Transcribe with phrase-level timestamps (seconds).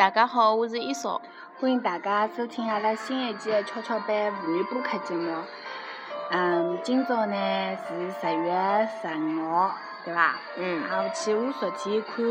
[0.00, 1.20] 大家好，我是伊少。
[1.60, 5.30] 欢迎大家收听阿拉新一期的跷跷板妇女播客节目。
[6.30, 7.36] 嗯，今朝呢
[7.76, 10.36] 是十月十五号，对伐？
[10.56, 10.82] 嗯。
[10.84, 12.24] 啊，去我昨天看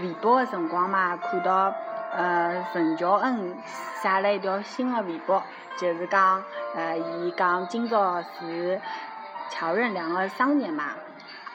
[0.00, 1.72] 微博的辰光嘛，看到
[2.12, 3.56] 呃陈乔恩
[4.02, 5.40] 写了一条新的微博，
[5.78, 6.42] 就是讲
[6.74, 8.80] 呃，伊讲今朝是
[9.48, 10.86] 乔任梁的生日嘛。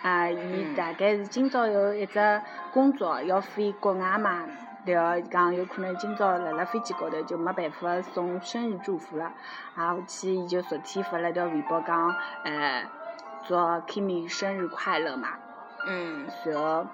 [0.01, 4.43] 啊，伊大概是今朝有一只工作要飞国外嘛，
[4.87, 9.31] 了讲有可能今朝辣辣飞机高头就没办法送生日祝福了，
[9.75, 12.85] 啊，后去伊就昨天发了条微博讲，呃，
[13.47, 15.29] 祝 Kimi 生日快乐嘛。
[15.85, 16.27] 嗯。
[16.45, 16.87] 然后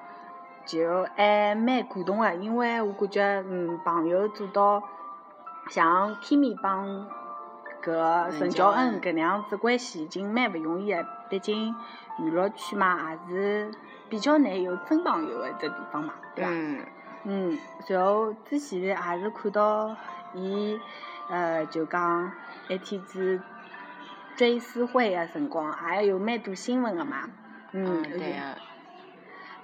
[0.65, 4.83] 就还蛮感动个，因为我感觉嗯朋友做到
[5.69, 7.07] 像 Kimi 帮
[7.83, 11.73] 搿陈乔恩搿能样子关系已经蛮勿容易个，毕竟。
[12.19, 13.71] 娱乐圈嘛，也是
[14.07, 16.51] 比较难有真朋友的一只地方嘛，对伐？
[16.51, 16.85] 嗯。
[17.25, 17.57] 嗯，
[17.87, 19.95] 然后之前也是看到
[20.33, 20.79] 伊，
[21.29, 22.31] 呃，就讲
[22.67, 23.41] 一天子
[24.35, 27.29] 追思会个辰光，也有蛮多新闻个嘛。
[27.71, 28.57] 嗯，对个。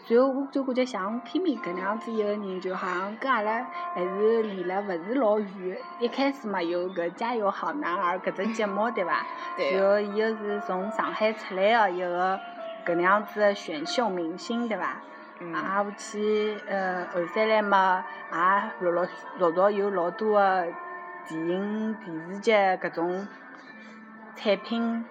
[0.08, 5.78] 然后我就感觉像 Kimi 搿能样子一个人，就好像跟阿拉还是离了勿是老远。
[6.00, 9.24] 一开始嘛，有搿《加油好男儿》搿只节目，对伐？
[9.56, 9.78] 对。
[9.78, 12.40] 然后伊又是从上海出来个一个
[12.86, 14.98] 搿能样子个选秀明星，对伐？
[15.40, 15.54] 嗯。
[15.54, 19.12] 啊，后去呃后三来嘛，也陆陆续
[19.72, 20.68] 续有老多个
[21.28, 23.28] 电影、电视剧搿种
[24.36, 25.06] 产品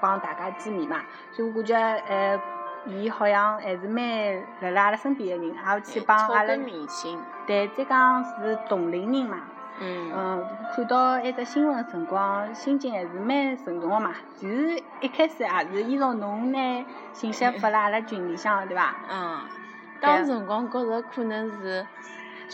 [0.00, 1.00] 帮大家见面嘛，
[1.32, 1.76] 所以我感觉
[2.08, 2.40] 呃。
[2.88, 4.04] 伊好像还是蛮
[4.60, 6.54] 辣辣阿拉身边个人，还有去帮阿拉。
[6.54, 7.20] 明星。
[7.44, 9.38] 对，再讲是同龄人嘛。
[9.80, 10.12] 嗯。
[10.14, 14.14] 嗯，看到一只新闻个辰光，心情还是蛮沉重个嘛。
[14.36, 18.94] 其实一开始也是依照侬拿信息发辣阿拉群里向个，对伐？
[19.10, 19.40] 嗯。
[20.00, 21.86] 当时辰光觉着可能是。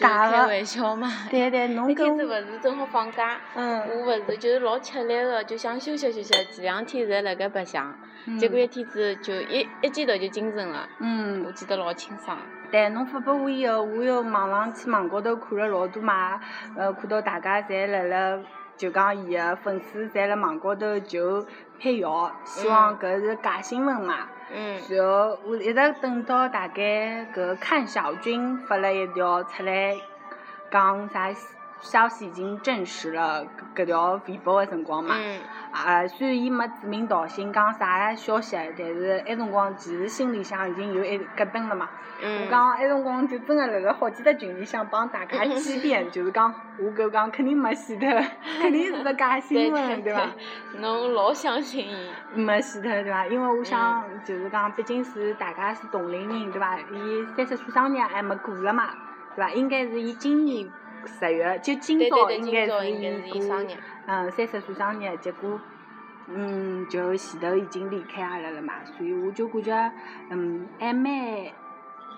[0.01, 1.07] 开玩笑嘛。
[1.29, 1.95] 对对，侬跟。
[1.95, 3.37] 那天子勿是正好放假。
[3.55, 3.83] 嗯。
[3.91, 7.95] 我勿是就是老吃力个，就想休息休息，前两天侪辣盖白相。
[8.39, 12.39] 结果一天子就一一记头就精神了，嗯，我记得老清爽。
[12.73, 16.41] 对，侬发拨我以后，我又网上去网高头看了老多嘛，
[16.75, 18.39] 呃，看到大家侪辣辣，
[18.79, 21.47] 就讲伊个粉丝侪辣网高头就
[21.79, 24.27] 辟谣，希望搿是假新闻嘛。
[24.51, 24.81] 嗯。
[24.89, 29.95] 然后我一直等到大概搿看小军发了一条出来，
[30.71, 31.29] 讲啥
[31.83, 35.15] 消息已经证实了搿条微博个辰光嘛。
[35.19, 35.41] 嗯。
[35.73, 41.89] 啊，虽然伊没指名道姓讲啥消息，但是埃辰光其实心里向已经有一咯噔了嘛。
[42.25, 48.09] 我讲埃辰光就真个辣辣好几只群里向帮大家欺骗， 就是讲我搿讲肯定没洗脱，
[48.61, 50.29] 肯定是个假新闻，对伐？
[50.79, 52.11] 侬老相信伊。
[52.35, 53.27] 没洗脱对伐？
[53.27, 56.79] 因为我想就是讲，毕竟是大家是同龄人对伐？
[56.79, 58.91] 伊三十岁生日还没过了嘛，
[59.35, 59.51] 对伐？
[59.51, 60.71] 应该是伊今年
[61.07, 63.57] 十月，就今朝应该是伊过。
[64.07, 65.61] 嗯，三十岁生日，结果，
[66.27, 69.93] 嗯，就前头已经离开阿拉了嘛，所以我就感觉，
[70.31, 71.13] 嗯，还蛮，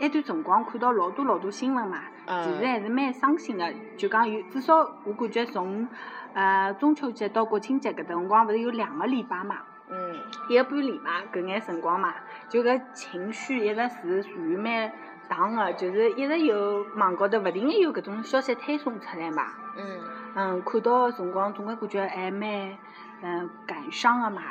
[0.00, 3.72] 埃段辰光看到老多老多新闻嘛，其实还是蛮伤心的。
[3.96, 5.86] 就讲有，至少我感觉从，
[6.32, 9.56] 呃，中秋节到国庆节搿段辰光，勿是有两个礼拜嘛，
[9.90, 10.16] 嗯，
[10.48, 12.14] 一个半礼拜，搿眼辰光嘛，
[12.48, 14.90] 就搿情绪一直是属于蛮
[15.28, 19.46] 荡个，就是一直有网高头勿停个有搿种消息推送出来嘛。
[19.76, 20.00] 嗯。
[20.36, 22.76] 嗯，看到个辰光总归感觉还蛮
[23.22, 24.42] 嗯感伤个嘛，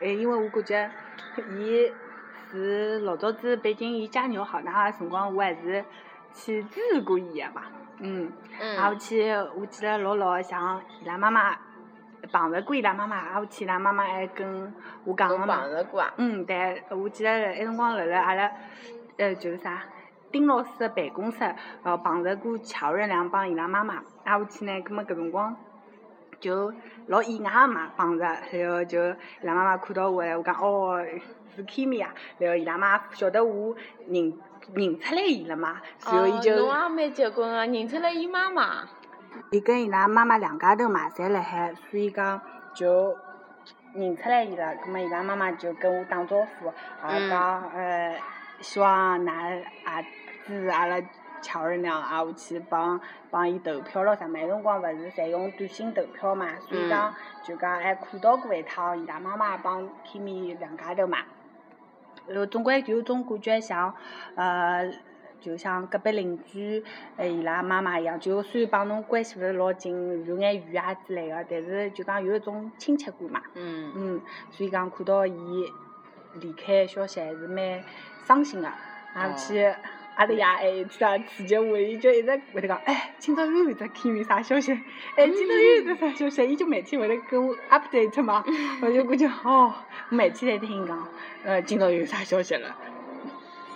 [0.00, 0.88] 哎，因为我感觉
[1.48, 1.92] 伊
[2.52, 5.84] 是老早子北京伊家牛好男孩个辰光，我还是
[6.32, 7.62] 去支持过伊个嘛，
[7.98, 8.30] 嗯，
[8.60, 11.56] 嗯，后去我记得老老像伊拉妈妈
[12.30, 14.72] 碰着过伊拉妈妈，后去伊拉妈妈还跟
[15.02, 18.48] 我讲个嘛，碰着过啊，嗯，对，我记得埃辰光辣辣阿拉
[19.16, 19.82] 呃就是啥。
[20.32, 25.56] 丁老师个办公室，呃，碰着过乔任梁帮伊拉妈妈，挨下去呢，葛末搿辰光
[26.38, 26.72] 就
[27.06, 31.04] 老意外个嘛，碰着，然后就伊拉妈妈看到我，我讲哦，
[31.54, 33.74] 是 Kimi 啊，然后伊拉妈晓得我
[34.06, 34.32] 认
[34.74, 38.84] 认出来伊了嘛，然后伊就侬也蛮结棍个，认出来伊妈妈。
[39.50, 42.40] 伊跟伊拉妈妈两家头嘛，侪辣海，所以讲
[42.72, 43.16] 就
[43.94, 46.72] 认出来伊了，葛末伊拉妈妈就跟我打招呼，
[47.12, 48.16] 也讲呃，
[48.60, 50.06] 希望㑚也。
[50.46, 51.00] 支持阿拉
[51.40, 54.40] 乔任梁啊，下去帮帮伊投票咯啥嘛？
[54.40, 57.14] 那辰光勿是侪用短信投票嘛，所以讲
[57.44, 61.18] 就讲还看到过一趟伊拉妈妈帮 Kimi 两家头嘛。
[62.26, 63.94] 然后总归就有种感觉像，
[64.34, 64.90] 呃，
[65.40, 66.82] 就像隔壁邻居，
[67.16, 73.40] 呃，伊拉妈妈一样，就虽然帮侬关系勿是老近，有眼远啊之类个，但是就讲有一种亲切感嘛。
[73.54, 73.92] 嗯。
[73.94, 74.20] 嗯，
[74.50, 75.72] 所以讲看到伊
[76.34, 77.82] 离开消息还是蛮
[78.26, 78.68] 伤心个，
[79.14, 79.74] 而且。
[80.16, 84.72] 阿拉爷还一天啊刺激我，伊就一直会得讲，哎，今朝又有只 Kimi 啥消息？
[85.16, 86.46] 哎，今朝又有只啥消息？
[86.46, 88.44] 伊就每天会得跟我 update 嘛，
[88.82, 89.72] 我就感觉哦，
[90.10, 91.08] 每天在听伊讲，
[91.42, 92.76] 呃，今朝又有啥消息了？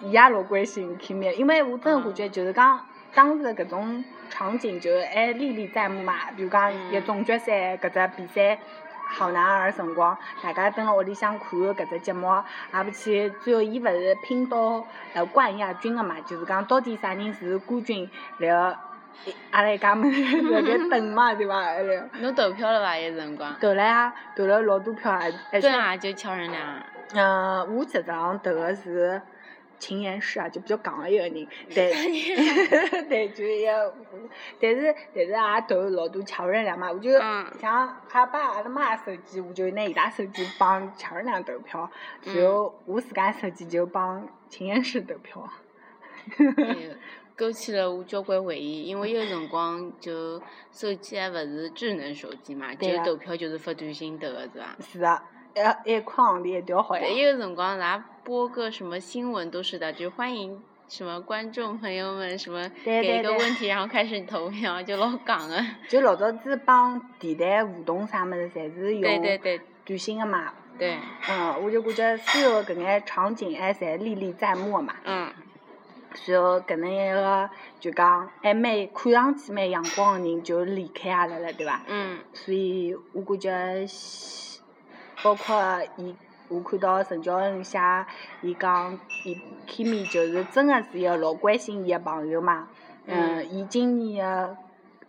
[0.03, 2.85] 伊也老关心 Kimi，因为我真个感觉就是讲
[3.15, 8.59] 当时搿种场景就还历历在目嘛，比如讲一总决赛搿只比赛。
[9.15, 12.27] 好男儿辰光，大家蹲辣屋里向看搿只节目，
[12.73, 14.85] 也勿去，最后伊勿是拼到
[15.15, 18.77] 呃冠亚军个嘛，就是讲到底啥人是冠军，然后
[19.53, 20.11] 阿拉一家门
[20.51, 21.55] 辣盖等嘛， 对伐？
[22.21, 22.97] 侬投票了伐？
[22.99, 23.55] 一辰光？
[23.61, 26.63] 投了呀，投了老多票，还还真啊，就乔任梁。
[27.15, 29.23] 嗯，我实际上投个是。
[29.85, 31.93] 秦岩氏啊，就比较戆个一个人， 对，
[33.07, 33.95] 对，就一个，
[34.59, 37.11] 但是但是也投老多乔任梁嘛，我就
[37.61, 41.91] 像还把阿拉妈手机，我就拿伊拉手机帮乔任梁投票，
[42.23, 45.47] 然后我自家手机就帮秦岩氏投票。
[47.37, 50.41] 勾起了我交关回忆，因为有辰光就
[50.73, 54.77] 手机还勿是智能手机嘛，就投票就是发短信投个是伐？
[54.81, 55.23] 是啊。
[55.85, 65.63] 一，一块行钿一条好对，有辰光咱播个什么新闻都是的，就欢迎什么观众朋友们什么给一个问题，然后开始投票，就老讲个。
[65.89, 69.39] 就老早子帮电台互动啥物事，侪是用
[69.85, 70.55] 短信个嘛。
[70.79, 70.97] 对。
[71.29, 74.95] 嗯，我就感觉所有搿眼场景还侪历历在目嘛。
[75.05, 75.31] 嗯。
[76.27, 81.83] 然后搿能一个就讲还蛮看上去蛮阳光个人就离开阿拉了，对伐？
[81.89, 82.19] 嗯。
[82.33, 83.87] 所以我感觉。
[85.23, 86.15] 包括伊，
[86.49, 87.79] 我看到陈乔恩写，
[88.43, 92.69] 伊讲伊 Kimi 就是真个是一个老关心伊个朋友嘛。
[93.07, 93.49] 嗯。
[93.51, 94.57] 伊今年个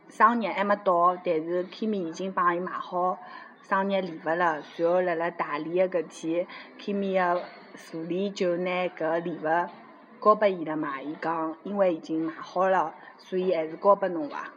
[0.07, 3.17] 生日还没到，但是 Kimi 已经帮伊买好
[3.61, 4.61] 生日礼物了。
[4.61, 6.47] 随后辣辣大连个搿天
[6.79, 7.41] ，Kimi 个
[7.75, 11.01] 助理就拿搿礼物交拨伊了嘛。
[11.01, 14.49] 伊讲因为已经买好了，所以还是交拨侬伐。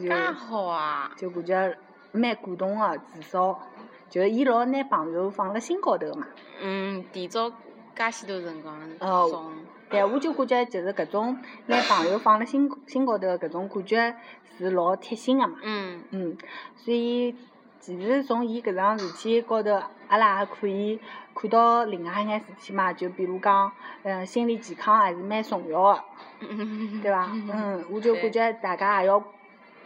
[0.00, 1.12] 介好啊！
[1.16, 1.76] 就感觉
[2.12, 3.60] 蛮感动个，至少。
[4.08, 6.26] 就是伊老拿朋友放辣心高头嘛。
[6.60, 9.52] 嗯，提早介许多辰光哦，
[9.88, 14.16] 但，我就感觉就是搿种拿朋友放辣心心高头搿种感觉
[14.56, 15.58] 是老贴心个嘛。
[15.62, 16.02] 嗯。
[16.10, 16.36] 嗯，
[16.76, 17.34] 所以
[17.80, 21.00] 其实从伊搿桩事体高头，阿拉也可以
[21.34, 22.92] 看到另外一眼事体嘛。
[22.92, 23.70] 就比如讲，
[24.02, 26.02] 嗯，心理健康还是蛮重要个，
[27.02, 27.30] 对伐？
[27.32, 29.22] 嗯，我就感觉大家也要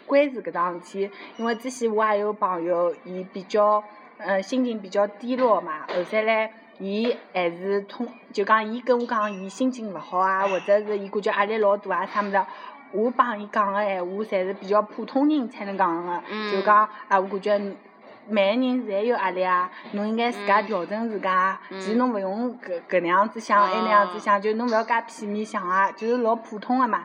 [0.06, 3.82] 关注搿桩事体，因为之前我也有朋友，伊比较。
[4.22, 12.38] 嗯，心情比较低落嘛，后头来，伊还是通，就讲伊跟我讲，伊心情勿好啊，或者是伊感觉压力老大啊，啥物事，
[12.92, 16.22] 我帮伊讲个闲话，侪是比较普通人才能讲个，
[16.52, 17.58] 就讲啊，我感觉
[18.28, 27.04] 每个人侪有压力啊，侬应该自家调整自家，其实侬勿用搿搿能样子想，埃能样子想，就侬勿要介片面想啊，就是老普通个嘛。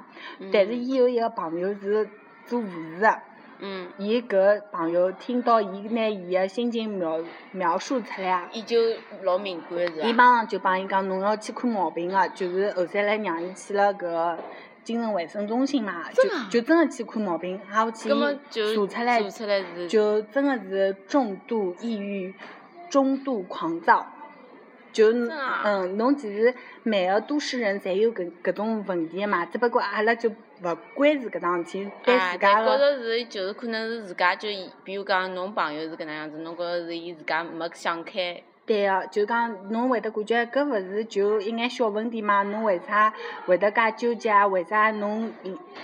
[0.52, 2.10] 但是伊有一个朋友是
[2.46, 3.18] 做护士个。
[3.60, 7.20] 嗯，伊搿朋友听到伊拿伊个心情描
[7.52, 8.78] 描述出来啊，伊就
[9.24, 14.38] 老敏感是伊马上就帮伊讲，侬要去看毛病个，就是后头来让伊去了搿
[14.84, 19.22] 精神卫生中心嘛，就就真个去看毛病，还去查出来，
[19.88, 22.34] 就真个是重度抑郁、
[22.90, 24.08] 中度狂躁。
[24.92, 30.32] 就嗯，侬其实每个都市人侪有搿搿种问题嘛，只不过阿拉就
[30.64, 32.66] 勿关注搿桩事体，对自家个。
[32.66, 34.50] 觉着是就是可能是自家就，
[34.84, 38.42] 比如讲侬朋友是搿能样子，侬觉着是伊自家没想开。
[38.66, 42.42] 对个，就讲侬会得感觉搿勿是就一眼小问题嘛？
[42.44, 43.14] 侬为啥
[43.46, 44.48] 会得介纠结啊？
[44.48, 45.32] 为啥侬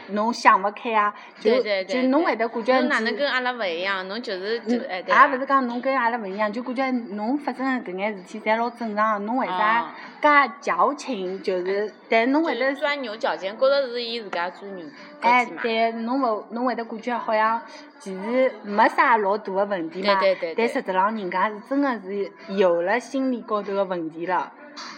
[0.08, 1.14] 侬想勿开啊？
[1.40, 2.80] 就就侬会得感觉。
[2.80, 4.08] 侬哪能跟阿拉勿一样？
[4.08, 5.14] 侬就是就哎对。
[5.14, 11.42] 也勿是讲侬跟阿拉勿一样，就感觉侬发生搿眼事体侪老正常，侬为啥介矫情？
[11.44, 12.74] 就是，但侬会得。
[12.74, 14.84] 钻牛角尖，觉着是伊自家钻牛。
[15.22, 17.62] 哎，对，侬勿侬会得感觉好像。
[18.00, 24.52] 其实没啥老大个问题嘛，对对但实质上人家是真个是有了心理高头个问题了，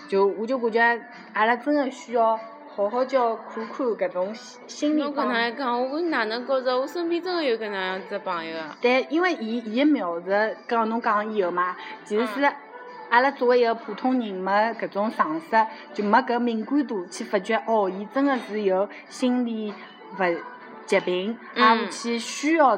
[0.07, 1.01] 就我就感觉
[1.33, 2.39] 阿拉真个需要
[2.73, 4.33] 好好叫看看搿种
[4.67, 8.77] 心理侬搿能样讲，我哪能觉着我身边真个有搿能样子朋友啊？
[8.81, 10.27] 但因为伊伊个描述，
[10.65, 11.75] 讲侬讲以后嘛，
[12.05, 12.49] 其实是
[13.09, 14.49] 阿拉作为一个普通人，没
[14.79, 19.73] 搿种常识，就没搿敏感度去发觉，哦，伊真个是有心理
[20.19, 20.37] 勿。
[20.85, 22.77] 疾病，啊，去需要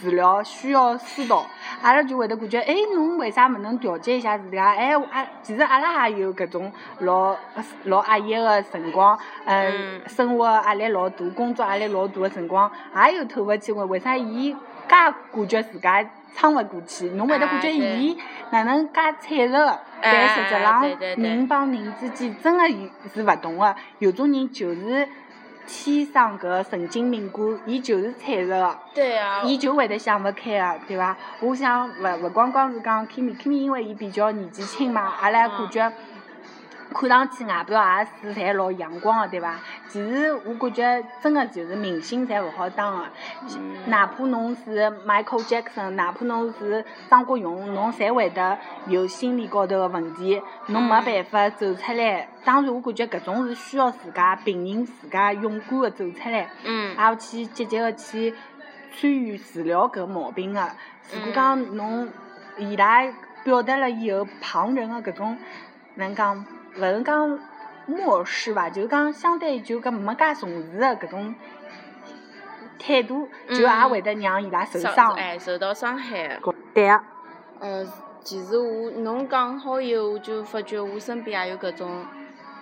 [0.00, 1.46] 治疗，需要疏导，
[1.80, 4.74] 阿拉就会得感觉，哎，侬为啥勿能调节一下自家？
[4.74, 7.36] 哎，阿其实阿拉也有搿种老
[7.84, 12.68] 老压抑个辰光，嗯，生活压力老大，工作压力老大个辰光，
[13.06, 13.70] 也有透勿气。
[13.70, 14.56] 为为啥伊介
[14.88, 15.14] 感
[15.48, 18.18] 觉自家撑勿过去，侬会得感觉伊
[18.50, 25.08] 哪能介脆弱，但实质哎浪对对对人帮人之间真个有是勿同个，有种人就是
[25.68, 28.78] 天生搿神经敏感，伊就是脆弱个。
[28.94, 31.14] 对啊，伊就会得想勿开个，对伐？
[31.40, 35.92] 我想勿勿光光是讲 Kimi，Kimi 因为伊比较年纪轻嘛，阿拉感觉
[36.92, 39.54] 看上去外表也是侪老阳光个，对伐？
[39.88, 43.04] 其实我感觉真个就是明星侪勿好当个，
[43.56, 52.28] 嗯哪怕侬是 Michael Jackson，哪怕侬是张国荣，侬侪会得有心理高头个问题，侬没办法走出来。
[52.44, 56.48] 当然，我感觉搿种是需要自家病人自家勇敢个走出来。
[56.64, 58.34] 嗯也要去积极个去
[58.92, 60.68] 参与治疗搿毛病个。
[61.12, 62.08] 如果讲侬
[62.56, 63.02] 伊拉
[63.44, 65.36] 表达了以后，旁人个搿种
[65.94, 66.44] 哪能讲，
[66.78, 67.38] 勿是讲
[67.86, 71.34] 漠视伐，就是讲相对就讲没介重视个搿种
[72.78, 75.12] 态度，就也会得让伊拉受受伤。
[75.14, 76.40] 哎受到伤害的。
[76.72, 77.00] 对个，
[77.60, 77.86] 嗯，
[78.22, 82.04] 其实我侬讲好以后，我就发觉我身边也有搿种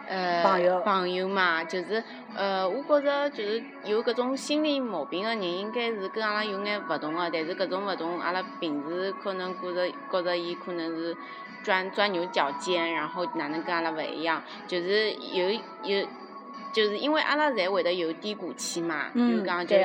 [0.08, 2.02] 呃朋友朋友嘛，就是
[2.34, 11.16] 呃，我觉着就是有搿种心理毛病个人，应该是跟阿拉有眼勿同个，但是搿种勿同，阿拉平时可能觉着觉着伊可能是
[11.62, 15.50] 钻钻牛角尖，然后哪能跟阿拉勿一样，就是有
[15.82, 16.06] 有。
[16.72, 19.78] 就是因为阿拉侪会得有低谷期嘛，比如嗯讲就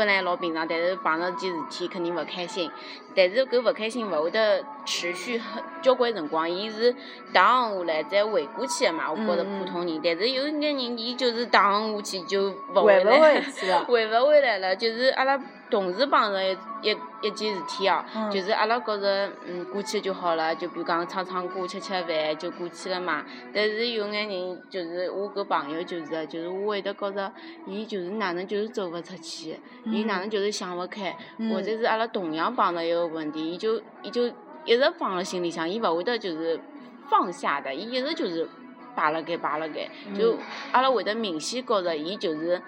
[0.00, 2.70] 本来老平常，但是碰着件事体肯定勿开心，
[3.14, 6.90] 但是搿勿开心勿会得持续很交关辰光，伊是
[7.34, 9.12] down 下来再回过去个嘛。
[9.12, 14.74] 我觉着普通人，但是有眼人伊就是 down 下去就勿回勿回去了 回勿回来了。
[14.74, 15.38] 就是阿拉
[15.70, 18.30] 同时碰着一一一件事体哦，嗯。
[18.30, 23.24] 就是阿拉觉着嗯过去就好了，就比如讲唱唱歌、吃吃饭就过去了嘛。
[23.54, 27.32] 但是有眼人就是我搿朋友就是，就是我会得觉着
[27.66, 31.50] 伊就是哪能就是走勿出去，伊哪能就是想勿开，嗯。
[31.50, 34.26] 或者是阿拉同样碰着一个问题，伊就伊就
[34.64, 36.60] 一直放辣心里向，伊勿会得就是
[37.08, 38.48] 放下的，伊一直就是
[38.94, 40.38] 摆辣盖摆辣盖，就嗯
[40.72, 42.60] 阿拉会得明显觉着伊就是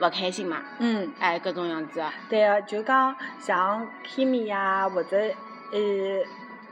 [0.00, 1.10] 勿开心嘛，嗯。
[1.18, 5.16] 哎，搿种样子啊，对个，就讲像 Kimi 呀，或者
[5.72, 5.78] 呃，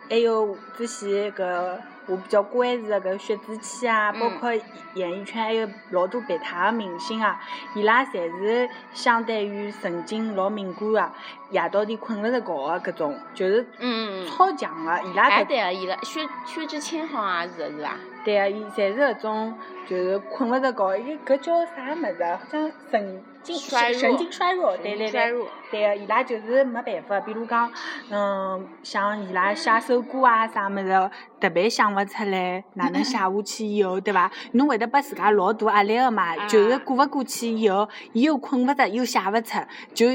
[0.08, 4.50] 还有之前搿我比较关注的搿薛之谦啊，包嗯括
[4.92, 7.40] 演艺圈还有老多别他的明星啊，
[7.74, 11.12] 伊拉侪是相对于神经老敏感个，
[11.50, 14.26] 夜到点困勿着觉个搿种，就是嗯。
[14.26, 17.96] 超强个，伊拉对啊，伊拉薛薛之谦好像也是的是伐？
[18.24, 19.54] 对个，伊侪是搿种
[19.86, 22.40] 就是困勿着觉，伊搿叫啥物事啊？
[22.42, 25.34] 好像神经衰弱神经衰弱，对对对。
[25.70, 27.70] 对个，伊拉就是没办法，比如讲，
[28.10, 34.30] 嗯，像伊拉写首歌啊啥物事，特别想勿出来，哪能写下去以后，对伐？
[34.52, 39.58] 侬会得拨自家老大压力个嘛，啊就是过勿过去以后，伊又困勿着，又写勿出，
[39.92, 40.06] 就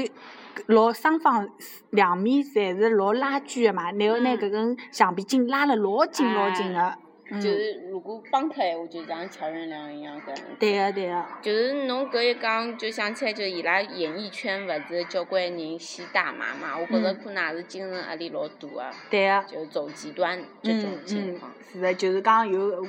[0.66, 1.48] 老双方
[1.90, 6.94] 两面侪是老拉锯个嘛，然后拿嗯搿根橡皮筋拉了老紧老紧个。
[7.30, 10.42] 嗯就是如果帮脱闲话，就像乔任梁一样搿样子。
[10.58, 16.76] 对个对个，就是侬搿一讲，就想起来，就伊拉演艺圈勿是交关人吸大麻嘛？
[16.78, 19.44] 我觉着嗯可能也是精神压力老大个，对个。
[19.46, 22.84] 就走极端这种嗯嗯情况。，是的，就是讲有，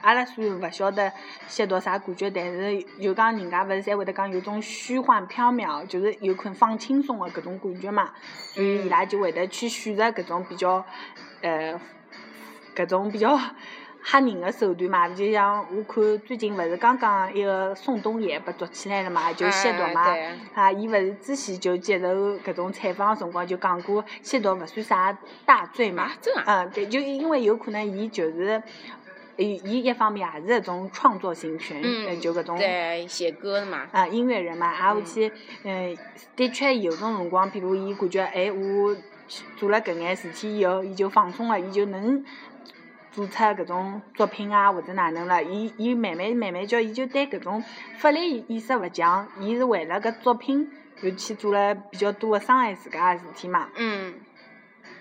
[0.00, 1.12] 阿拉虽然勿晓得
[1.48, 8.12] 吸毒啥感觉，但是就讲人家勿是侪会得讲有种虚幻缥缈，就是有可能放轻松个搿种感觉嘛，
[8.54, 10.84] 所以伊拉就会得去选择搿种比较，
[11.42, 11.80] 呃，
[12.76, 13.38] 搿种比较
[14.02, 15.08] 吓人个手段嘛。
[15.08, 20.06] 就像我看最近勿是刚刚一个宋冬野被抓起来了嘛，就吸毒嘛。
[20.54, 22.06] 啊伊勿是之前就接受
[22.38, 26.12] 搿种采访个辰光就讲过，吸毒勿算啥大罪嘛啊。
[26.20, 26.44] 真啊？
[26.46, 28.62] 嗯，对，就因为有可能伊就是，
[29.36, 32.58] 伊伊一方面也是一种创作型群，呃嗯，就搿种。
[32.58, 33.86] 对，写歌的嘛。
[33.92, 35.32] 啊，音乐人嘛，挨下去，
[35.64, 35.96] 嗯，
[36.36, 38.96] 的确有种辰光，譬如伊感觉，哎，我
[39.56, 42.24] 做了搿眼事体以后，伊就放松了，伊就能
[43.12, 47.62] 做出搿种作品啊，或者哪能了，伊伊慢慢慢慢叫，伊就对搿种
[47.98, 50.70] 法律意识勿强，伊是为了搿作品，
[51.02, 53.68] 就去做了比较多个伤害自家个事体嘛。
[53.76, 54.14] 嗯，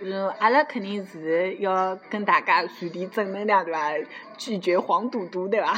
[0.01, 3.91] 嗯，阿拉肯定是要跟大家传递正能量，对伐？
[4.37, 5.73] 拒绝黄赌毒，对伐？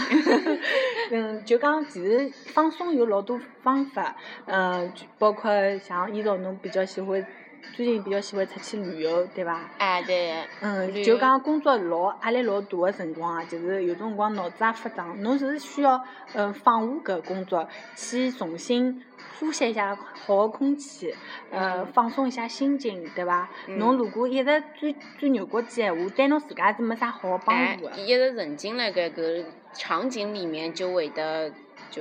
[1.12, 7.26] 嗯，就讲其实放松有老多方法，嗯，就包括像伊种侬比较喜欢，
[7.74, 9.62] 最近比较喜欢出去旅游，对伐？
[9.78, 16.04] 哎对，嗯，就讲工作老压力老大个辰光啊，就是有种辰光脑子也发胀，侬是需要
[16.34, 19.04] 嗯放下搿工作，去重新
[19.40, 21.14] 呼吸一下好个空气，
[21.52, 23.50] 呃嗯放松一下心情，对伐？
[23.68, 31.52] 嗯侬如果一直钻钻牛角尖闲话，对侬自家是没啥好个帮哎助个。，一直沉浸辣盖搿场景里面，就会得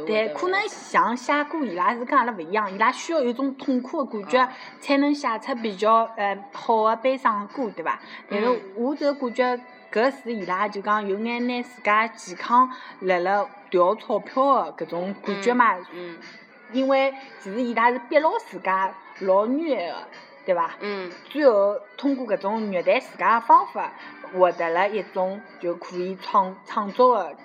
[0.06, 4.48] 对，可能像写歌，伊拉是跟阿拉勿一样，伊拉需要有一种痛苦的感觉，
[4.80, 7.98] 才能写出比较呃好的悲伤的歌，对伐？
[8.28, 9.60] 但是嗯我就感觉
[9.92, 12.70] 搿是伊拉就讲有眼拿自家健康
[13.00, 15.76] 辣辣调钞票的搿种感觉嘛。
[15.92, 16.16] 嗯
[16.72, 19.96] 因为其实伊拉是逼牢自家老虐的，
[20.46, 20.76] 对伐？
[20.78, 23.92] 嗯最后通过搿种虐待自家的方法，
[24.32, 27.36] 获得了一种就可以创创作的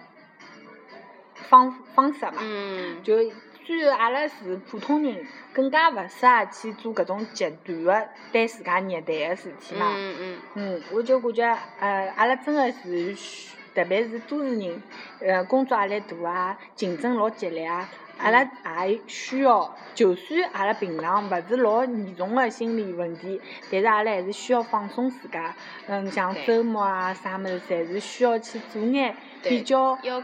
[1.50, 2.34] 方方式嘛。
[2.40, 3.18] 嗯就
[3.66, 9.92] 虽然阿拉是普通人，更加勿适合去做搿种极端的对自家虐待的事体嘛。
[9.96, 14.82] 嗯嗯嗯，我就感觉，呃，阿拉真个是需，特别是都市人，
[15.20, 18.48] 呃，工作压力大啊，竞争老激烈啊，阿拉
[18.86, 25.56] 也需要，就算阿拉平常勿是老严重的心理问题，但是阿拉还是需要放松自家。
[25.88, 30.22] 嗯，像周末啊啥物事，侪是需要去做眼比较，要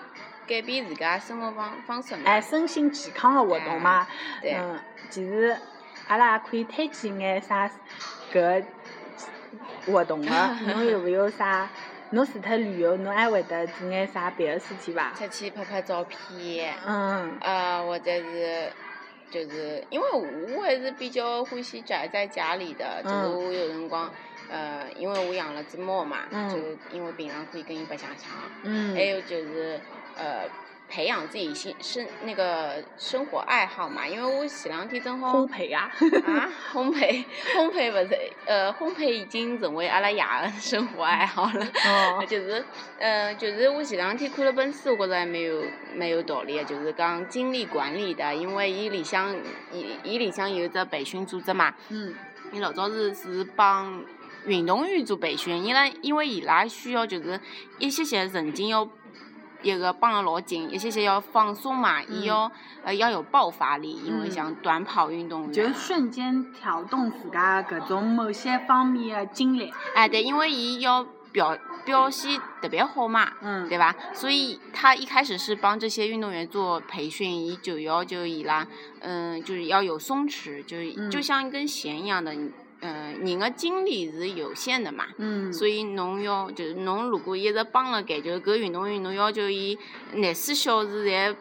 [0.48, 2.24] 改变自家生活方方式嘛。
[2.26, 4.08] 哎，身心健康个活动嘛。
[4.42, 4.80] 对嗯，
[5.10, 5.56] 其实
[6.08, 7.70] 阿拉也可以推荐眼啥
[8.34, 8.64] 搿
[9.86, 10.30] 活动个，
[10.68, 11.70] 侬有勿有啥？
[12.14, 15.14] 侬除脱旅游，侬还会得做眼啥别个事体伐？
[15.14, 18.70] 出去拍拍照片，嗯呃，或者是
[19.30, 24.12] 就是因为我还是比较欢喜宅在家里的，就是嗯我有辰光，
[24.50, 26.58] 呃，因为我养了只猫嘛，嗯就
[26.94, 28.30] 因为平常可以跟伊白相相，
[28.64, 29.80] 嗯还有就是
[30.18, 30.50] 呃。
[30.94, 35.90] 培养自己心生那个生活爱好嘛，因为我前两天正好烘焙啊，
[36.26, 37.24] 啊， 烘焙，
[37.56, 41.66] 烘焙不是，呃，烘焙已经成为阿拉爷的生活爱好了。
[41.86, 42.66] 哦就是，
[43.00, 45.64] 呃，就是我前两天看了本书，我觉着还蛮有
[45.96, 49.34] 蛮有道理的，就是讲精力管理的，因为伊里向
[49.72, 52.14] 伊伊里向有只培训组织嘛，嗯
[52.52, 54.04] 伊老早是是帮
[54.46, 57.40] 运动员做培训，伊拉因为伊拉需要就是
[57.80, 58.86] 一些些神经要。
[59.62, 62.52] 一个绑得老紧，一些些要放松嘛，伊嗯要
[62.84, 69.72] 呃要有爆发力，因为嗯像短跑运动员就啊，瞬间调动自家搿种某些方面的精力。
[69.96, 73.96] 哎，对，因为伊要表表现特别好嘛，嗯，对吧？
[74.14, 78.68] 所以他一开始是帮这些运动员做培训，伊就要求伊拉，
[79.00, 81.10] 嗯，就是要有松弛，就是、嗯。
[81.10, 82.36] 就像一根弦一样的，
[82.82, 85.06] 嗯，人的精力是有限的嘛。
[85.18, 89.78] 嗯，所以侬要就是侬如果一直帮了盖，就是搿运动员侬要求伊
[90.14, 91.36] 廿四小时侪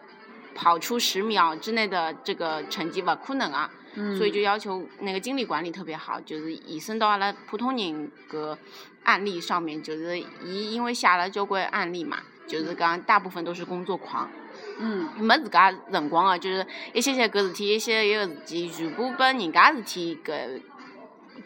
[0.55, 3.70] 跑出十秒之内的这个成绩勿可能啊。
[3.94, 8.57] 嗯所以就要求那个精力管理特别好，就是延伸到阿拉普通人个
[9.03, 14.31] 案例上面，就是伊因为写了交关案例嘛，就是讲大部分都是工作狂，
[14.79, 20.61] 嗯没自家辰光个，就是一些些搿事体，一些一个事体，全部拨人家事体搿。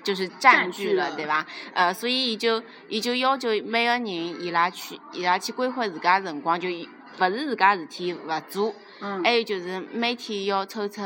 [0.02, 1.46] 就是占据了，对伐？
[1.72, 11.02] 呃，所以伊就伊就要求每个人伊拉去伊拉去规划自家辰光，就勿是自家事体勿做，嗯，还有就是每天要抽出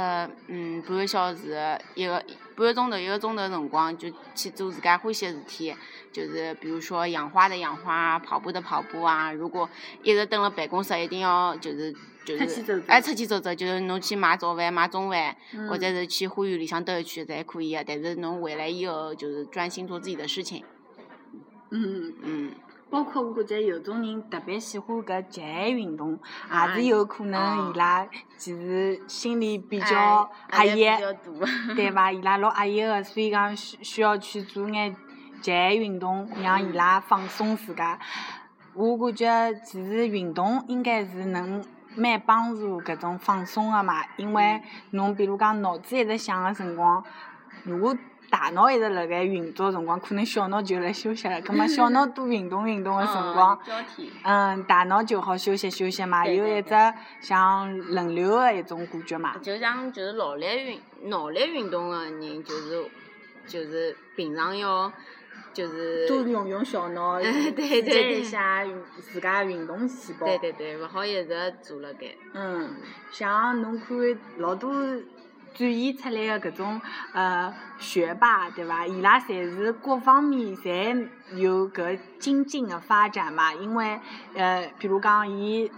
[0.46, 1.58] 嗯半个小时
[1.96, 5.74] 一个半个钟头一个钟头辰光，就去做自家欢喜的事体，
[6.12, 9.32] 就是比如说养花的养花，跑步的跑步啊。
[9.32, 9.68] 如果
[10.04, 11.92] 一直蹲辣办公室，一定要就是
[12.24, 17.82] 就是哎出去走走，就是侬去买早饭、买中饭，嗯或者是去花园里向兜一圈，侪可以的。
[17.84, 20.62] 但是侬回来以后，就是专心做自己的事情。
[21.70, 22.14] 嗯。
[22.22, 22.52] 嗯，
[22.90, 30.86] 包括我感觉有种人特别喜欢搿极限运动，啊也是有可能哦伊拉其实心里比较压哎抑。
[31.76, 32.10] 对伐？
[32.10, 34.96] 伊拉老压抑个，所以讲需需要去做眼
[35.40, 37.98] 极限运动，让伊拉放松自家。
[38.74, 41.62] 我感觉其实运动应该是能
[41.96, 47.04] 蛮帮助搿种放松个嘛，因为侬比如讲脑子一直想个辰光，
[47.64, 47.96] 如果
[48.30, 51.40] 大脑一直辣盖运作辰光，可能小脑就来休息了。
[51.42, 53.58] 葛末小脑多运动运动个辰光
[54.22, 56.74] 嗯，大脑就好休息休息嘛，有一只
[57.20, 59.36] 像轮流个一种感觉嘛。
[59.38, 62.84] 就像就是脑力运脑力运动个人，就是
[63.46, 64.92] 就是平常要
[65.54, 68.62] 就是多用用小脑， 对对对一下
[69.00, 70.26] 自家运动细胞。
[70.26, 72.14] 对对对，勿好一直坐辣盖。
[72.34, 72.76] 嗯，
[73.10, 73.96] 像侬看
[74.36, 74.72] 老多
[75.58, 76.80] 展现出来的搿种
[77.12, 78.86] 呃学霸，对伐？
[78.86, 83.52] 伊拉侪是各方面侪有搿精进的发展嘛。
[83.52, 83.98] 因为
[84.34, 85.68] 呃，比如讲伊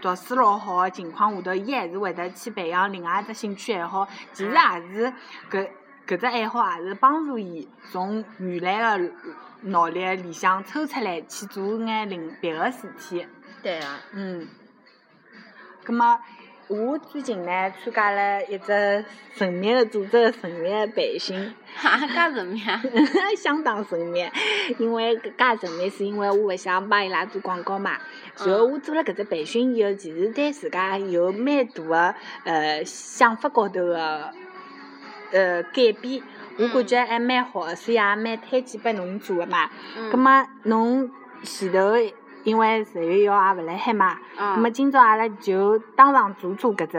[0.00, 5.12] 读书老好的情况下头，伊还是会得去培养另外一只兴趣爱好，其实也是
[5.50, 5.68] 搿
[6.06, 9.12] 搿只爱好也是帮助伊从原来的
[9.62, 13.26] 脑力里向抽出来去做眼另别个事体。
[13.62, 13.98] 对啊。
[14.12, 14.46] 嗯，
[15.84, 16.20] 葛么
[16.72, 19.04] 我最近呢参加了一只
[19.34, 22.80] 神秘的组织的神秘的培训，哈，介神秘啊！
[23.36, 24.24] 相当神秘，
[24.78, 27.98] 因为搿介神秘是因为我勿想帮伊拉做广告嘛。
[28.38, 34.30] 然后我做了搿只培训以后，其实对自家有蛮大个呃想法高头个
[35.32, 36.22] 呃改变，
[36.58, 39.68] 我感觉还蛮好个，所以也蛮推荐拨侬做个嘛。
[40.10, 41.10] 葛末侬
[41.42, 41.92] 前头
[42.44, 46.98] 因为十月一号也勿辣海嘛，葛末今朝阿拉就当场做做搿只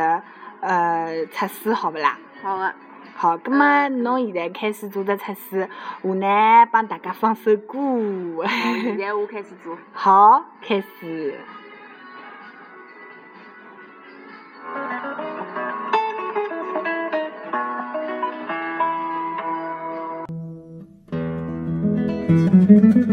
[0.62, 2.18] 呃测试，好勿啦？
[2.42, 2.74] 好个。
[3.16, 5.70] 好，葛末侬现在开始做只测试，
[6.02, 6.26] 我呢
[6.72, 7.78] 帮大家放首歌。
[8.82, 9.78] 现在我开始做。
[9.94, 11.36] 好，开始。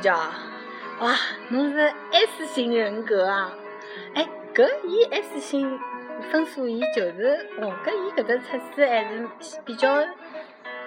[0.00, 0.30] 让我看
[1.00, 1.04] 叫。
[1.04, 1.16] 哇，
[1.48, 3.52] 侬是 S 型人格啊！
[4.14, 5.78] 哎，搿伊 S 型
[6.30, 9.28] 分数，伊就是哦，搿伊搿只测试还是
[9.64, 10.04] 比较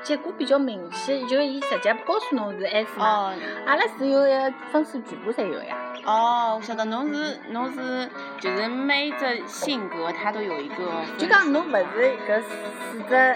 [0.01, 3.05] 结果比较明显，就伊直接告诉侬是 S 嘛。
[3.05, 3.33] 哦。
[3.65, 5.75] 阿拉是有个分数全部侪有呀。
[6.05, 10.75] 哦，我晓得侬是侬是就是每只性格它都有一个。
[11.17, 13.35] 就讲侬勿是搿四只。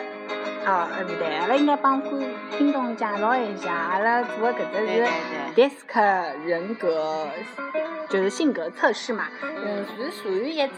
[0.66, 5.08] 哦，呃，不对，阿拉应该帮观听众介绍一下，阿拉做的搿只是
[5.56, 7.28] DISC 人格，
[8.08, 9.28] 就是性格测试嘛。
[9.42, 10.76] 嗯，是属于一只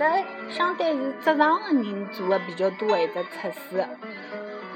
[0.50, 3.86] 相对是职场的人做的比较多的一只测试。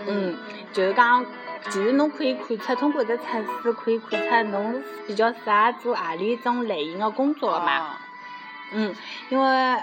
[0.07, 0.37] 嗯，
[0.73, 1.25] 就是讲，
[1.69, 3.23] 其实侬可以看出，通过这测
[3.63, 7.95] 试可以看出侬比较适合做何里种类型的工作的嘛。
[8.73, 8.93] 嗯，
[9.29, 9.77] 因为，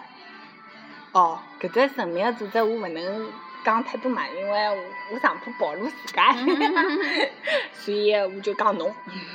[1.13, 3.31] 哦，搿只神秘的组织我勿能。
[3.65, 4.69] 讲太多嘛，因为
[5.13, 6.35] 我上怕暴露自家，
[7.75, 8.93] 所以我就讲侬。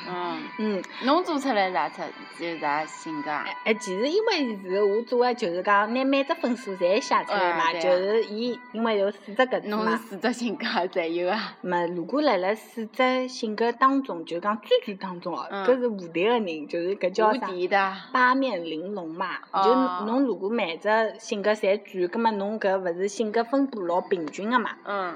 [0.07, 0.41] 嗯。
[0.59, 0.83] 嗯。
[1.03, 2.01] 侬做出来啥出？
[2.39, 3.45] 有啥性格啊？
[3.63, 9.77] 哎，其实因为是我做的，就是讲拿每只分数侪写出来嘛，就是伊因为有四只格子嘛。
[9.77, 11.55] 侬是四只性格侪有啊？
[11.61, 17.97] 没，如果辣辣四只性格当中，就讲最最当中哦，搿是无敌个人，就是搿叫啥？
[18.11, 19.37] 八面玲珑嘛。
[19.63, 19.73] 就
[20.05, 24.71] 侬如果每只性格侪转，葛末侬搿勿是性格分布老平均个嘛？
[24.86, 25.15] 嗯。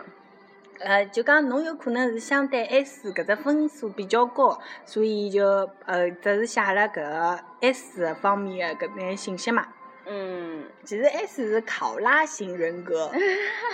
[0.79, 9.67] 呃，就讲侬有可能是相对 S 搿只分数比较高，所以就呃，只是写了搿个 S 方面的搿眼信息嘛。
[10.07, 10.65] 嗯。
[10.83, 13.11] 其实 S 是考拉型人格。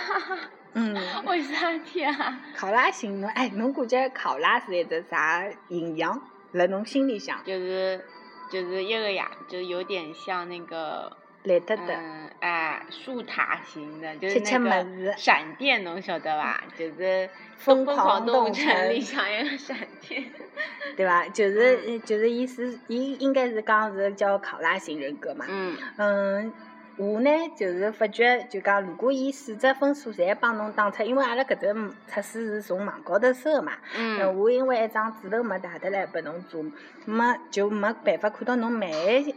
[0.74, 0.94] 嗯。
[1.24, 2.40] 为啥体啊？
[2.54, 6.20] 考拉型侬哎，侬感觉考拉是一只啥形象？
[6.52, 7.42] 辣侬心里想？
[7.42, 8.04] 就是
[8.50, 11.16] 就是一个呀，就有点像那个。
[11.48, 11.94] 来得的，
[12.40, 16.62] 哎，树塔型的，就是那个闪电，侬晓得伐？
[16.76, 20.24] 就是疯狂动物城里向一个闪电，
[20.94, 21.26] 对伐？
[21.28, 25.46] 就是就是意思，伊应该是讲是叫考拉型人格嘛。
[25.48, 25.76] 嗯。
[25.96, 26.52] 嗯，
[26.96, 33.72] 我呢就是发觉，就讲如果伊四只分数侪帮侬打出，因为阿拉搿只测试是从网高头搜的嘛。
[33.96, 34.36] 嗯。
[34.38, 36.62] 我因为一张纸头没带得来拨侬做，
[37.06, 39.34] 没就没办法看到侬每。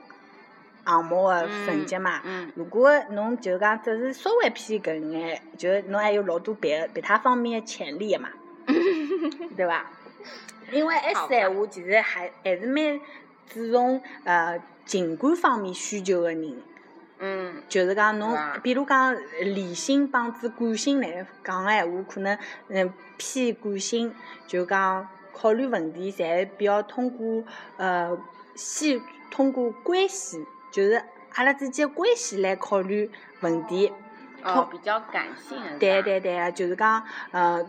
[0.86, 2.22] 项目个成绩嘛，
[2.56, 8.30] 如果侬就讲只是稍微偏搿眼，就侬还有老多别别他方面个潜力个嘛，
[9.56, 9.86] 对伐？
[10.72, 13.00] 因为 S 闲话其实还还是蛮
[13.48, 16.56] 注重呃情感方面需求个人，
[17.20, 22.38] 嗯，就是讲侬，比如讲理性帮子感性来讲个闲话，可能
[22.70, 24.14] 嗯偏感性，
[24.48, 27.44] 就讲考虑问题侪比较通过
[27.78, 28.18] 呃
[28.56, 30.46] 先通过关系。
[30.72, 31.04] 就是
[31.36, 33.92] 阿拉之间关系来考虑问题，
[34.44, 35.78] 哦，比较感性的。
[35.78, 37.64] 对对对啊，就是讲，呃，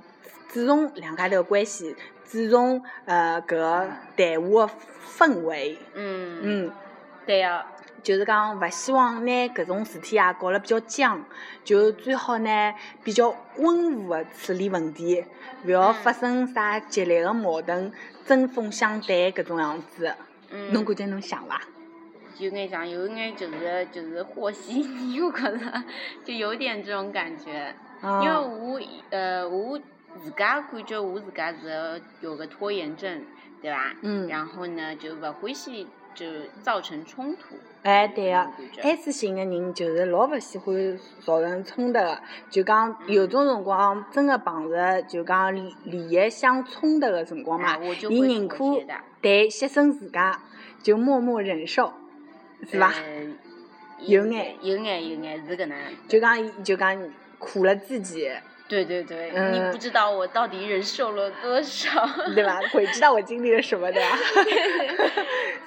[0.48, 4.72] 注重两家头关系，注重呃搿个谈话个
[5.06, 5.78] 氛围。
[5.94, 6.38] 嗯。
[6.42, 6.72] 嗯。
[7.26, 7.66] 对呀。
[8.02, 11.24] 就是讲勿希望拿搿种事体啊搞了比较僵，
[11.62, 15.24] 就最好呢比较温和个处理问题，
[15.64, 17.92] 勿要发生啥激烈个矛盾、
[18.26, 20.12] 针锋相对搿种样子。
[20.50, 21.62] 嗯，侬感觉侬想伐？
[22.42, 25.84] 有眼像，有眼就是就是和稀泥，我觉着
[26.24, 27.72] 就有点这种感觉。
[28.02, 29.78] 因为啊，我呃我
[30.22, 33.22] 自家感觉我自家是有个拖延症，
[33.60, 33.94] 对伐？
[34.02, 36.26] 嗯然后呢，就勿欢喜就
[36.60, 37.54] 造成冲突。
[37.84, 42.18] 哎，对个、我感觉 S 型个人就是老勿喜欢造成冲突个，
[42.50, 48.64] 就讲有种辰光真个碰着就讲利利益相冲突个辰光嘛伊会宁可
[49.20, 50.40] 对牺牲自家，
[50.82, 51.92] 就默默忍受，
[52.70, 52.88] 是伐？
[52.88, 53.26] 呃
[54.04, 55.78] 有眼有眼有眼是搿能。
[56.08, 58.28] 就讲就讲苦了自己，
[58.66, 62.04] 对对对，嗯你不知道我到底忍受了多少。
[62.34, 62.60] 对伐？
[62.72, 64.18] 鬼知道我经历了什么， 对伐？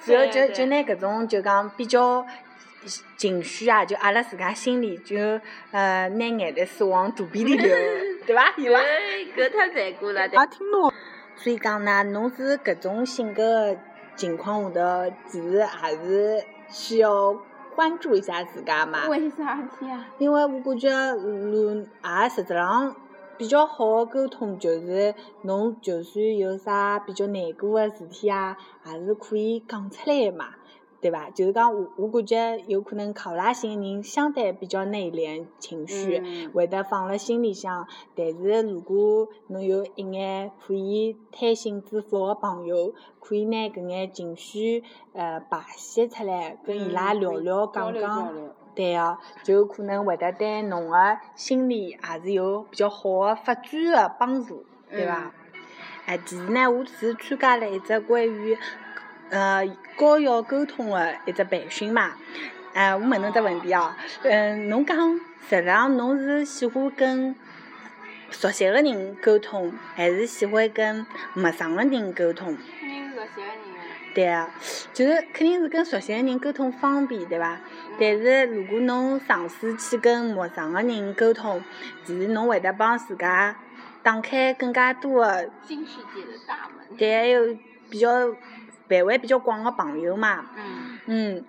[0.06, 2.26] 然后就对就拿搿种就讲比较
[3.16, 5.16] 情绪啊，就压辣自家心里，就
[5.70, 7.74] 呃拿眼泪水往肚皮里流，
[8.26, 8.52] 对伐？
[8.58, 8.80] 有伐？
[9.34, 10.28] 搿太残酷了。
[10.28, 10.92] 对啊，听侬。
[11.36, 13.78] 所以讲呢，侬是搿种性格的
[14.14, 17.36] 情况下头，其实还是需要
[17.74, 19.08] 关注一下自家嘛。
[19.08, 20.06] 为啥体啊？
[20.18, 22.94] 因为我感觉，嗯，也实质上
[23.36, 30.46] 比较好的沟通，就是侬就算有啥比较难过的事体啊，也是可以讲出来的嘛，
[31.06, 31.30] 对伐？
[31.30, 37.86] 就是讲我我感觉有可能考拉型人相对比较内敛，情绪、嗯会得放辣心里向。
[38.16, 48.34] 但是如果侬有一眼可以推心置腹的朋友，可以拿搿眼情绪呃排泄出来，跟伊拉嗯聊聊讲讲。
[48.74, 50.96] 对个、就可能会得对侬个
[51.34, 55.32] 心理也是有比较好个发展个帮助，对伐？
[56.04, 58.54] 哎，其实呢，我是参加了一只关于
[59.30, 62.12] 呃高效沟通个一只培训嘛。
[62.72, 67.34] 哎，我问侬只问题哦，嗯，侬讲实际上侬是喜欢跟
[68.30, 72.56] 熟悉个人沟通，还是喜欢跟陌生个人沟通？
[72.80, 73.56] 肯定是熟悉个人。
[74.14, 74.50] 对啊，
[74.92, 77.58] 就是肯定是跟熟悉个人沟通方便，对伐？
[77.98, 81.62] 但是如果侬尝试去跟陌生个人沟通，
[82.04, 83.56] 其实侬会得帮自家
[84.02, 86.96] 打开更加多个，新世界的大门。
[86.98, 87.56] 对，还有
[87.88, 88.34] 比较
[88.88, 90.44] 范围比较广个朋友嘛。
[90.56, 90.98] 嗯。
[91.06, 91.44] 嗯，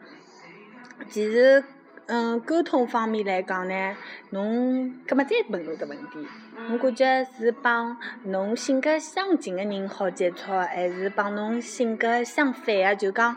[1.09, 1.63] 其实，
[2.07, 3.95] 嗯，沟通方面来讲呢，
[4.29, 6.27] 侬，葛末再问侬个问题，
[6.71, 13.35] 我感觉是帮侬性格相近个人好接触，还是帮侬性格相反个，就讲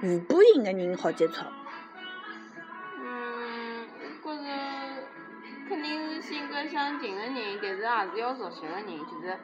[0.00, 1.44] 互补型个人好接触？
[2.98, 3.86] 嗯，
[4.24, 4.48] 我觉着
[5.68, 8.86] 肯定是性格相近个人，但是还是要熟悉个人。
[8.86, 9.36] 就是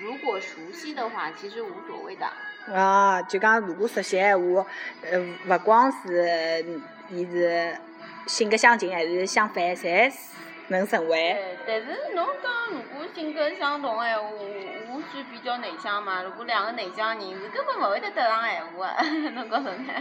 [0.00, 2.26] 如果熟悉的话，其实无所谓的。
[2.74, 4.66] 啊，就讲如果熟悉闲话，
[5.02, 6.64] 呃，勿光是
[7.10, 7.76] 伊是
[8.26, 10.12] 性格相近，还是相反，侪
[10.68, 11.56] 能成为。
[11.66, 14.38] 但是侬讲如果性格相同的闲话，我
[14.92, 16.22] 我算比较内向嘛。
[16.22, 19.92] 如果两个内向的人是根本勿会得搭上闲话的， 侬觉着呢？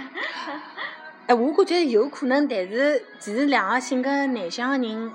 [1.28, 5.12] 哎，我感觉有可能，但是其实两个性格内向个人，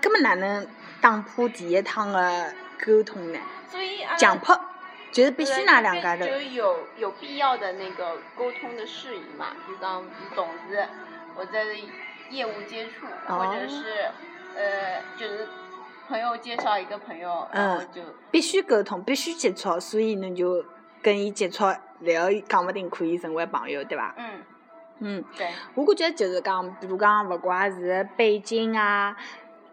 [0.00, 0.66] 根本哪能
[1.00, 2.52] 打破第一趟个
[2.86, 3.38] 沟通呢？
[3.68, 4.58] 所以阿拉强迫，
[5.10, 6.24] 就是必须㑚两家头。
[6.24, 10.86] 就有有必要的那个沟通的事宜嘛，比如讲同事
[11.34, 11.76] 或者是
[12.30, 14.10] 业务接触，哦或者是
[14.54, 15.48] 呃就是
[16.08, 20.64] 朋友介绍一个朋友，然后嗯就必须沟通，必须接触，所以侬就
[21.02, 21.64] 跟伊接触，
[22.00, 24.14] 然后讲勿定可以成为朋友，对伐？
[24.16, 24.42] 嗯
[24.98, 29.14] 嗯，对，我感觉就是讲，比如讲，勿管是背景啊，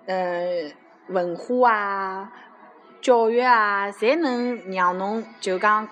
[0.06, 0.70] 呃，
[1.08, 2.32] 文化啊，
[3.04, 5.86] 教育啊，侪能让侬就讲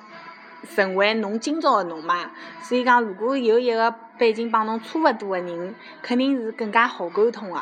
[0.73, 2.31] 成为侬今朝的侬嘛。
[2.63, 7.59] 所以讲，如果有一个背景帮侬差勿多的人，肯定是更加好沟通个、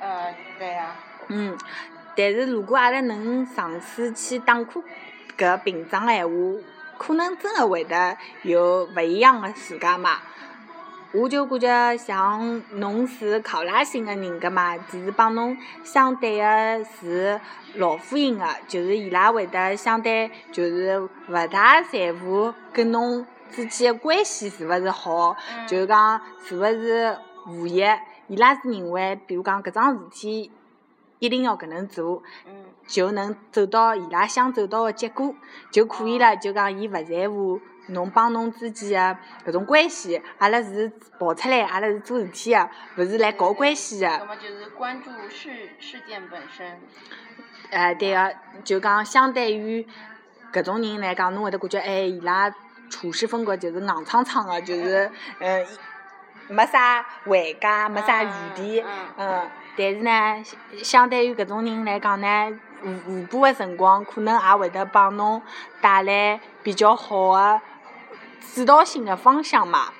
[0.00, 0.96] 呃对啊、
[1.28, 1.58] 嗯，
[2.16, 4.82] 但是如果阿拉能尝试去打破
[5.36, 6.34] 搿屏障个闲话，
[6.96, 10.22] 可能真个会得有勿一样个自家嘛。
[11.12, 17.40] 我就感觉像侬是考拉型个人格嘛，其实帮侬相对个是
[17.76, 25.66] 老虎型个，就是伊拉会得相对就是勿大在乎跟侬之间个关系是勿是好，嗯。
[25.66, 30.52] 就是讲是勿是和谐，伊拉是认为，比如讲搿桩事体
[31.18, 32.66] 一定要搿能做，嗯。
[32.86, 35.34] 就能走到伊拉想走到个结果
[35.70, 36.36] 就可以了。
[36.36, 44.06] 就讲伊勿在乎侬帮侬之间个搿种关系，阿拉是跑出来，阿拉是做事体个，勿是来搞关系个。
[44.06, 46.80] 要么就是关注事事件本身，
[47.70, 49.86] 哎，对个，就讲相对于
[50.52, 52.50] 搿种人来讲，侬会得感觉，哎，伊拉
[52.90, 55.66] 处事风格就是硬撑撑个，就是，嗯，
[56.48, 58.84] 没啥回家，没啥余地，
[59.16, 60.42] 嗯，但是呢，
[60.82, 62.26] 相对于搿种人来讲呢，
[62.82, 65.42] 互互补个辰光，可能也会得帮侬
[65.80, 67.60] 带来比较好个
[68.40, 69.92] 指导性的方向嘛。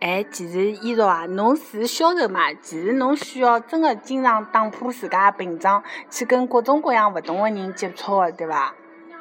[0.00, 8.74] 哎，其实依照啊，侬是销售嘛，其实侬需要真的经常打破自家的屏障，去跟各种各样勿同的人接触的，对伐？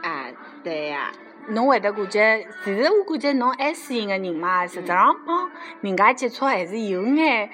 [0.04, 0.26] 啊，
[0.64, 1.12] 对呀。
[1.50, 7.50] 侬会得感觉，其实我感觉侬 S 型个人嘛，实际上帮人家接触还是有眼，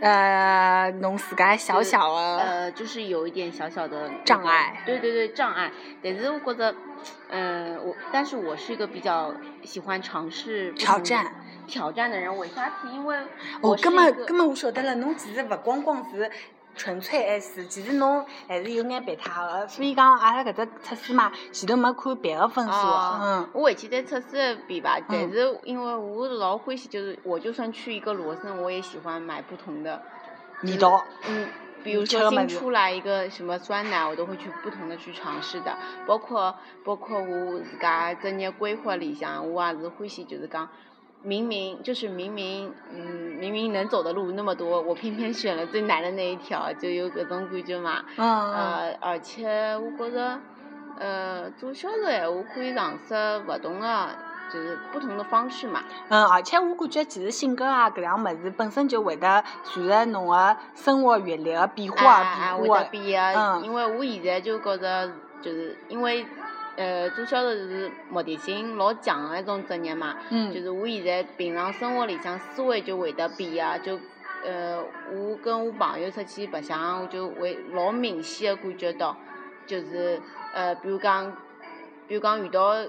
[0.00, 2.38] 呃，侬自家小小的。
[2.38, 4.82] 呃，就是有一点小小的障碍。
[4.86, 5.70] 对对对，障碍。
[6.02, 6.74] 但是我觉得，
[7.28, 11.32] 嗯，我，但是我是一个比较喜欢尝试挑战
[11.66, 12.34] 挑战的人。
[12.38, 12.88] 为啥子？
[12.92, 13.18] 因为
[13.60, 16.30] 我，根本根本我晓得了，侬其实不光光是。
[16.76, 23.48] 纯粹 S，其实侬还是有眼别他个，所以讲阿拉搿只测试嘛，前头没看别个分数，嗯。
[23.52, 30.00] 我回去再测试一遍吧，但是因为我老欢喜，就是我就算去一个罗森，我也喜欢买不同的
[30.62, 31.04] 味道。
[31.28, 31.48] 嗯，
[31.84, 36.54] 比如说新出来一个什么酸奶，我都会去不同的去尝试的，包括
[36.84, 40.68] 包括我自家职业规划里向，我也是欢喜就是讲。
[41.22, 48.02] 明明就是明明，嗯，明明能走的路那么多，我偏偏选了最难的那一条，就有搿种感觉嘛。
[48.16, 50.38] 嗯呃，而且我觉着，
[50.98, 53.14] 呃，做销售闲话可以尝试
[53.46, 54.08] 勿同的，
[54.50, 55.82] 就是不同的方式嘛。
[56.08, 62.82] 嗯，而且我感觉其实性格啊，搿样物事本身就会得随着侬个生活阅历的变化而变化。
[62.84, 63.62] 变嗯。
[63.62, 65.10] 因为我现在就觉着，
[65.42, 66.24] 就是因为。
[66.80, 70.16] 呃，做销售是目的性老强的一种职业嘛，
[70.50, 74.00] 就是我现在平常生活里向思维就会得变啊，就
[74.42, 79.14] 呃，我跟我朋友出去白相，我就会老明显的感觉到，
[79.66, 80.18] 就是
[80.54, 81.30] 呃，比如讲，
[82.08, 82.86] 比如讲遇到一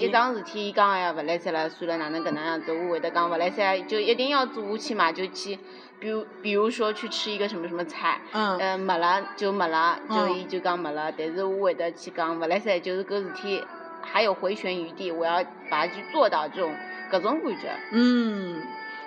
[0.00, 5.58] 一桩事体，伊讲哎呀勿来三了，算了，哪能搿能样子，我会得讲勿来三，就一定要做下去嘛，就去。
[6.00, 11.12] 比如，比如说去吃一个什么什么菜，嗯，没了就没了，就伊就讲没了。
[11.16, 13.64] 但是我会得去讲，勿来塞，就是搿事体
[14.02, 16.72] 还有回旋余地，我要把它去做到这种
[17.10, 17.68] 搿种感觉。
[17.92, 18.62] 嗯，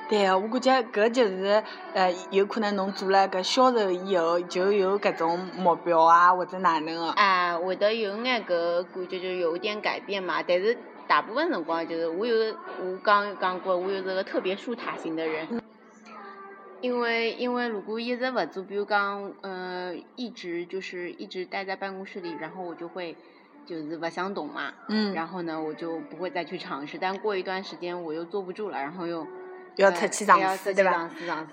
[0.09, 7.09] 对个，我感觉搿就是呃，有可能侬做了搿销售以后，就有搿种目标啊，或者哪能个。
[7.11, 10.43] 哎，会得有眼搿感觉，就有一点改变嘛。
[10.45, 10.77] 但是
[11.07, 15.47] 大部分辰光就是我有，我刚讲过，我有这个特别舒塔型的人。
[16.81, 23.15] 因为因为如果一直不做，比如讲，呃，一直就是一直待在办公室里，然后我就会
[23.65, 29.25] 就是不想动嘛，嗯，然后呢，我就不会再去尝试，但过一段时间我又坐不住了，然后又。
[29.77, 31.09] 要出去尝试，对伐？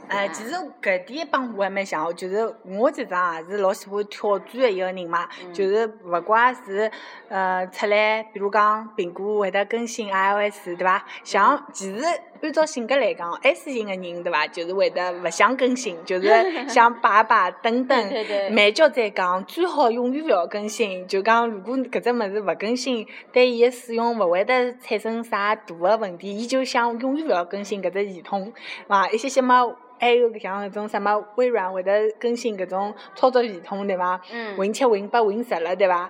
[0.09, 6.91] 哎，其实搿点帮我还蛮像，就是我这张也是老喜欢挑战的一个人嘛，就是勿管是
[7.29, 11.07] 呃出来，比如讲苹果会得更新 iOS，对伐？
[11.23, 12.05] 像其实
[12.43, 14.47] 按照性格来讲，S 型的人，对伐？
[14.47, 18.13] 就是会得勿想更新， 就是想摆摆等等，
[18.51, 21.07] 慢叫再讲，最好永远勿要更新。
[21.07, 28.09] 就讲如果搿只物事勿更新，对伊个使用勿会得产生啥大个问题，伊就想永远勿要更新搿只。
[28.09, 28.53] 系统，
[28.87, 29.07] 伐？
[29.11, 34.21] 一些些么，还有像搿种什么微软会得更新搿种操作系统，对伐？
[34.33, 34.57] 嗯。
[34.57, 36.09] Win 七、Win 八、Win 十了，对伐？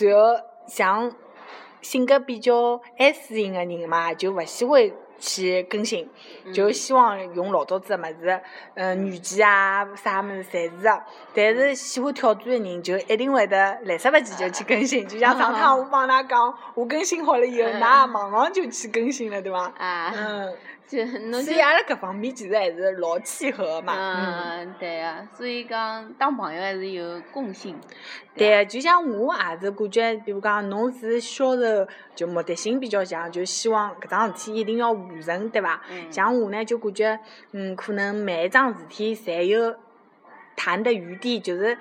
[0.00, 1.12] 然后像
[1.82, 6.08] 性格比较 S 型个人嘛，就勿喜欢去更新，
[6.52, 8.40] 就希望用老早子个么子，
[8.74, 11.02] 嗯，软件啊，啥么子侪是个。
[11.34, 15.06] 但是喜欢挑战个人，就一定会得来塞勿及就去更新。
[15.06, 19.72] 就像上趟我帮㑚讲，我更新好了以后， 㑚也马上就去更新了，对伐？
[19.78, 20.12] 啊。
[20.16, 20.54] 嗯。
[20.88, 21.04] 就
[21.42, 23.94] 所以阿拉搿方面其实还是老契合嘛。
[23.96, 27.76] 嗯，对个，所以讲当朋友还是有共性。
[28.34, 35.80] 对，就像我也是感觉，比如讲侬是销售，就目的性比较强，就希望搿桩事体一定要完成，对伐？
[36.10, 37.18] 像我呢，就感觉，
[37.52, 39.74] 嗯，可能每一桩事体侪有
[40.56, 41.76] 谈的余地，就是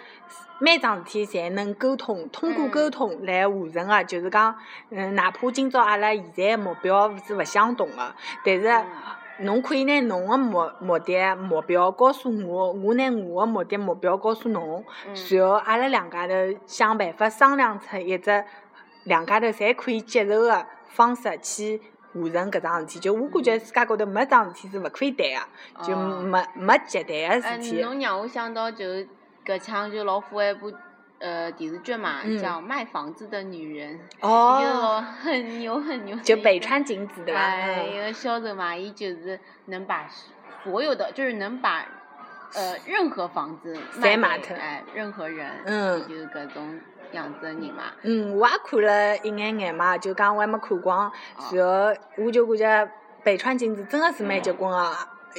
[0.59, 4.55] 每桩事体侪能沟通，通过沟通来完成个，就是讲，
[4.89, 8.85] 嗯，哪怕今朝阿拉现在目标是勿相同个，但是
[9.39, 14.83] 侬可以拿侬个目目的目标告诉我，我拿我个目的目标告诉侬，
[15.31, 16.33] 然后阿拉两家头
[16.65, 18.43] 想办法商量出一只
[19.03, 21.81] 两家头侪可以接受个方式去。
[22.15, 25.27] 完成搿桩事体，就我感觉世界高头没桩事体是勿可以谈
[25.77, 27.81] 个，就没没绝对个事体。
[27.81, 28.85] 侬让我想到就
[29.45, 30.71] 搿腔就老火一部
[31.19, 36.15] 呃电视剧嘛，叫《卖房子的女人》，哦，很牛很牛。
[36.17, 37.39] 就北川景子对伐？
[37.41, 40.07] 哎，一个销售嘛，伊就是能把
[40.63, 41.85] 所有的，就是能把
[42.53, 46.79] 呃任何房子卖给哎任何人，嗯，就是搿种。
[47.11, 51.11] 样子的人嘛，嗯，我也看了一眼眼嘛，就讲我还没看光，
[51.51, 52.91] 然后我就感觉
[53.23, 54.91] 北川景子真的是蛮结棍个，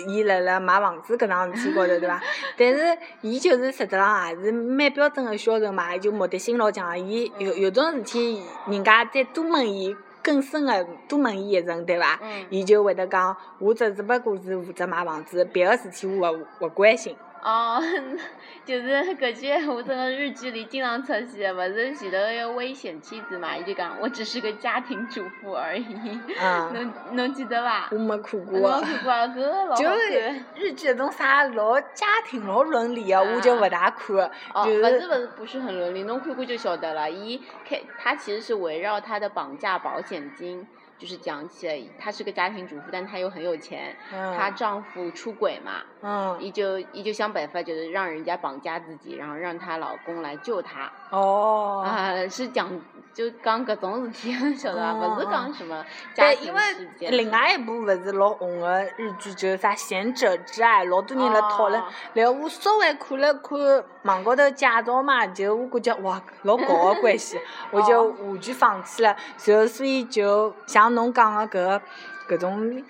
[0.08, 2.20] 伊辣辣买房子搿桩事体高头，对伐？
[2.58, 6.98] 但是伊就是实质上也是蛮标准个销售嘛，伊就目的性老强。
[6.98, 12.18] 伊有有种事体，人家再多问伊更深个，多问伊一层，对伐？
[12.22, 17.16] 嗯伊就会得讲，我只只不过是负责买房子，别个事体我勿勿关心。
[17.46, 17.80] 哦，
[18.66, 23.56] 就是搿句闲话，真个日剧里经常出现，勿是前头一个危险妻子嘛？
[23.56, 25.86] 伊就讲我只是个家庭主妇而已。
[26.42, 27.88] 嗯，侬侬记得伐？
[27.92, 28.80] 我没看侬过。
[28.80, 29.26] 看过啊？
[29.28, 30.34] 搿个老就是。
[30.56, 34.16] 日剧那种啥老家庭老伦理个，我就勿大看。
[34.52, 37.08] 哦，就不是勿是不是很伦理，侬看过就晓得了。
[37.08, 40.66] 伊开，他其实是围绕他的绑架保险金，
[40.98, 50.90] 就是讲起来，她是个家庭主妇，但她又很有钱，嗯她丈夫出轨嘛，嗯依旧依旧想办法，就是让人家绑架自己，然后让她老公来救她。
[51.10, 51.82] 哦。
[51.86, 52.70] 啊，是讲
[53.16, 54.90] 就讲搿种事体， 晓得伐？
[55.06, 55.82] 哦勿是讲什么
[56.14, 57.10] 家对，庭因为事件。
[57.12, 61.86] 另外一部勿是老红个日剧，就是啥《贤者之爱》，老多人辣讨论哦。
[62.12, 63.58] 然后我稍微看了看
[64.02, 67.40] 网高头介绍嘛，就我感觉哇，老搞个关系，
[67.72, 69.16] 我就哦完全放弃了。
[69.46, 71.80] 然后所以就像侬讲个
[72.28, 72.84] 搿搿种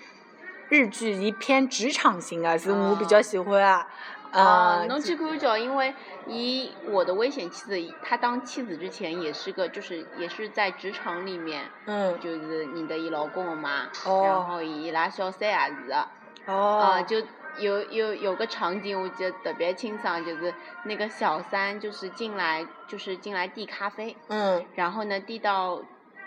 [0.67, 3.65] 日剧，伊偏职场型个，是我比较喜欢个。
[3.65, 3.87] 啊，
[4.31, 5.93] 嗯，侬去看叫，因为
[6.27, 16.07] 以我的危险妻子，他当妻子之前也是个，就是也是在职场里面，嗯，就是认得伊老公的嘛，哦然后伊拉小三也是的，
[16.45, 17.17] 哦，啊，就
[17.57, 20.53] 有有有个场景我记得特别清爽，就是
[20.83, 25.81] 那个小三就是进来就是进来递咖啡，嗯，然后呢递到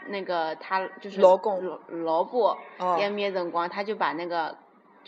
[0.08, 4.56] 那个他就是老公老老婆哦埃面辰光，他就把那个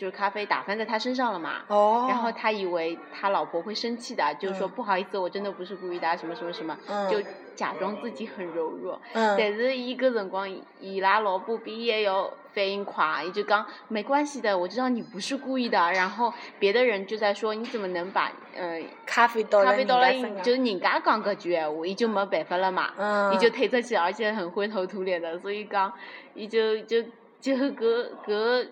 [0.03, 1.61] 就是咖啡打翻在他身上了嘛。
[1.69, 7.21] 哦，然后他以为他老婆会生气的，就是说嗯不好意思，我真的不是故意的啊，什么什么什么，嗯就
[7.55, 8.99] 假装自己很柔弱。
[9.13, 10.49] 嗯，但是一个辰光，
[10.81, 15.77] 伊拉老婆比伊还要反应快，伊就讲没关系的，我知道你不是故意的。
[15.93, 25.93] 然后别的人就在说你怎么能把呃咖啡倒了咖啡倒了就是人家讲搿句闲话，伊就没办法了嘛，嗯，伊就推出去，而且很灰头土脸的，所以讲
[26.33, 27.01] 伊就就
[27.39, 28.67] 就搿搿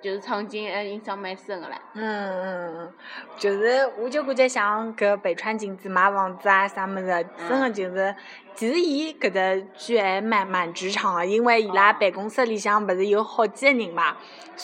[0.00, 1.70] 就是场景还印象蛮深个唻。
[1.94, 2.92] 嗯嗯嗯，
[3.36, 8.14] 就是我就感觉像搿北川景子买房子啊啥物事，真个就是，
[8.54, 14.16] 其实伊搿只剧还蛮蛮职场个，因为伊拉哦办公室里向勿是有好几个人嘛，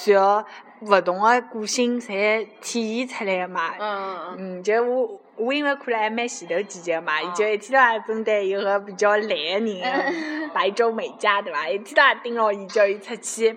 [0.06, 0.44] 然后
[0.80, 3.74] 勿同个个性侪体现出来个嘛。
[3.78, 11.68] 嗯嗯嗯，就我我因为看了还蛮前头几集个嘛，伊哦就一天到晚针对一个比较懒个人， 白昼美佳对伐？
[11.68, 13.56] 一天到晚盯牢伊，叫伊出去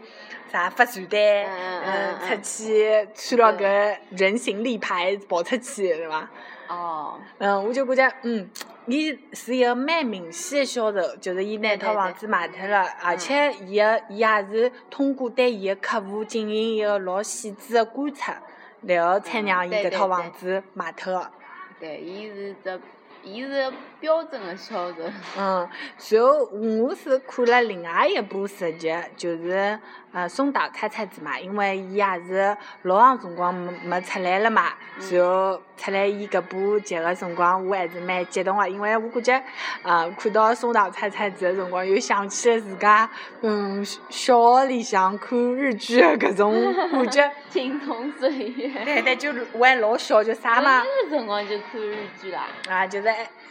[0.51, 6.29] 啥发传单，嗯出去穿了搿人形立牌跑出去对伐？
[6.67, 8.49] 哦，嗯，我就感觉，嗯，
[8.87, 18.41] 伊是一个蛮明显的销售，就是伊拿套房子卖脱了，而且伊个伊也是通过对伊个客户进行一个老细致的观察，
[18.81, 21.31] 然后才嗯让伊搿套房子卖脱个。
[21.79, 22.81] 对，伊是只，
[23.21, 23.71] 伊是
[24.05, 24.97] 标准的销售。
[25.35, 25.67] 嗯，
[26.11, 29.79] 然后我是看了另外一部日剧，就是
[30.13, 34.67] 呃松岛菜菜子嘛，因为伊也是老长辰光没没出来了嘛，
[34.99, 39.43] 嗯然后出来伊搿部剧个辰光，我还是蛮激动个，因为我感觉
[39.81, 43.09] 呃看到松岛菜菜子的辰光，又想起了自家
[43.41, 46.53] 嗯小学里向看日剧的搿种
[46.93, 47.31] 感觉。
[47.49, 48.69] 青葱岁月。
[48.85, 52.45] 对对，就我还老小，就啥嘛我那个辰光就看日剧啦。
[52.69, 53.07] 啊，就是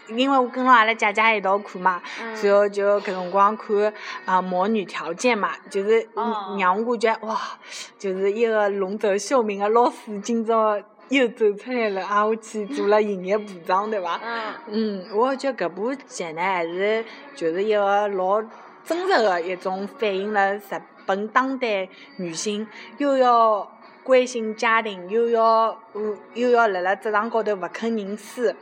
[0.09, 2.03] 因为我跟牢阿拉姐姐一道看嘛。
[2.20, 3.92] 嗯然后就搿辰光看
[4.26, 7.40] 啊《魔女条件》嘛，就是哦让我感觉哇，
[7.99, 10.78] 就是一个龙泽秀明的老师今朝
[11.09, 14.20] 又走出来了，啊，我去做了营业部长，对伐？
[14.22, 14.55] 嗯。
[14.68, 18.42] 嗯，我觉得搿部剧呢，还是就是一个老
[18.84, 20.61] 真实的一种反映了日
[21.07, 22.66] 本当代女性
[22.99, 23.70] 又要
[24.03, 28.53] 关心家庭，又要嗯又要辣辣职场高头勿肯认输，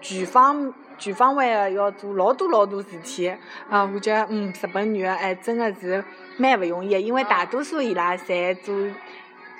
[0.00, 3.28] 全方全方位的要做老多老多事体。
[3.68, 6.02] 啊，我觉得嗯，日本女的还真的是
[6.36, 8.74] 蛮勿容易个，因为大多数伊拉侪做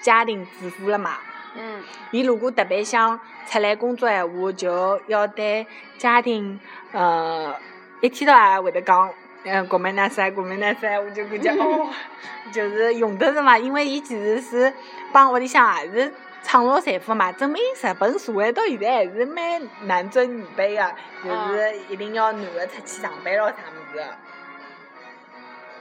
[0.01, 1.19] 家庭主妇了嘛。
[1.57, 1.83] 嗯。
[2.11, 5.67] 伊如果特别想出来工作闲话，就要对
[5.99, 6.59] 家庭，
[6.93, 7.55] 呃，
[8.01, 9.11] 一天到晚会得讲，
[9.45, 11.89] 嗯，国美那塞，国美那塞，我就感觉哦，
[12.53, 14.73] 就是用得着嘛，因为伊其实是
[15.13, 16.13] 帮屋里向也是
[16.45, 24.05] 创造财富嘛，证明日本社会到现在还是蛮男尊女卑个，就是一定要男个出去上班咯啥物事个。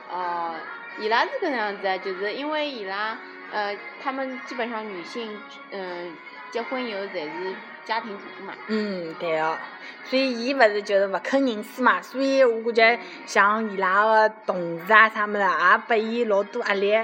[0.10, 0.56] 哦，
[0.98, 3.18] 伊拉是搿能样子啊，就是因为伊拉，
[3.52, 5.38] 呃，他们基本上女性，
[5.72, 6.16] 嗯、
[6.50, 8.54] 结婚以后侪是家庭主妇嘛。
[8.68, 9.58] 嗯，对个、
[10.06, 16.96] 所以伊勿是就是勿肯认输嘛，所以我感觉像伊拉个同事啊啥物事，也拨伊老多压力，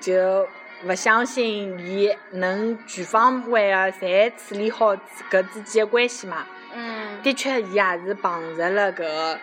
[0.00, 0.46] 就
[0.84, 4.94] 勿相信伊能全方位个侪处理好
[5.30, 6.46] 搿之间个关系嘛。
[6.74, 7.20] 嗯。
[7.22, 9.38] 的确，伊也是碰着了搿个，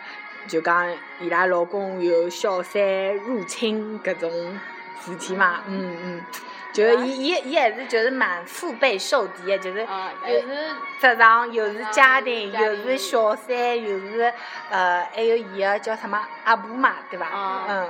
[0.48, 4.32] 就讲伊拉老公有小三入侵搿种
[5.02, 5.62] 事体嘛。
[5.68, 6.22] 嗯嗯。
[6.72, 9.88] 就是伊伊伊还是就是蛮腹背受敌个，就是
[10.28, 14.34] 又是职场又是家庭又是小三又是
[14.70, 17.28] 呃还有伊个叫什么阿婆嘛，对伐？
[17.70, 17.90] 嗯。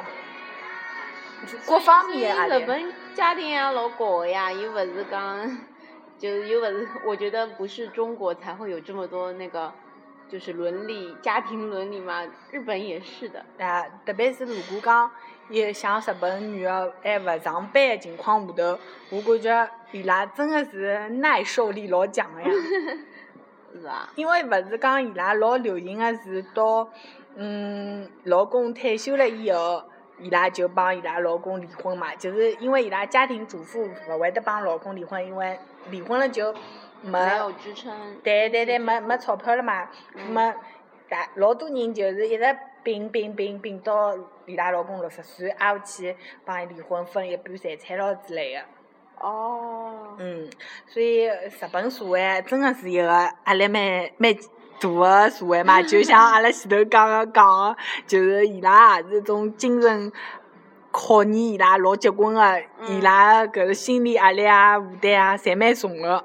[1.66, 5.58] 各方面啊日本家庭也老搞个呀，又勿是讲，
[6.18, 9.72] 就是又勿是，我觉得不是中国才会有这么多那个，
[10.30, 13.46] 就是伦理家庭伦理嘛，日本也是的。
[13.60, 15.12] 啊，特别是如果讲。
[15.48, 18.80] 也像日本女个还勿上班的情况下头，
[19.12, 22.50] 我感觉伊拉真的是耐受力老强个呀。
[23.80, 24.10] 是啊。
[24.16, 26.90] 因为勿是讲伊拉老流行个是到，
[27.36, 29.84] 嗯，老公退休了以后，
[30.20, 32.16] 伊拉就帮伊拉老公离婚嘛。
[32.16, 35.60] 就是因为伊拉家庭主妇勿会得帮老公离婚，因为
[35.90, 36.54] 离婚了就
[37.02, 37.12] 没。
[37.12, 38.18] 没有支撑。
[38.24, 39.90] 对对对，没没钞票了嘛，
[40.30, 40.54] 没，
[41.10, 42.44] 大老多人就是一直。
[42.86, 48.62] 并并并并到伊拉老公六十岁，挨下去帮伊离婚，分一半财产咯之类的。
[49.18, 50.16] 哦。
[50.20, 50.48] 嗯，
[50.86, 54.32] 所以日本社会真个是一个压力蛮蛮
[54.80, 60.12] 大个社会嘛，就像阿拉前头讲个讲个，就是伊拉也是种精神
[60.92, 66.24] 考验伊拉老结棍个，伊拉搿个心理压力啊、负担啊，侪蛮重个。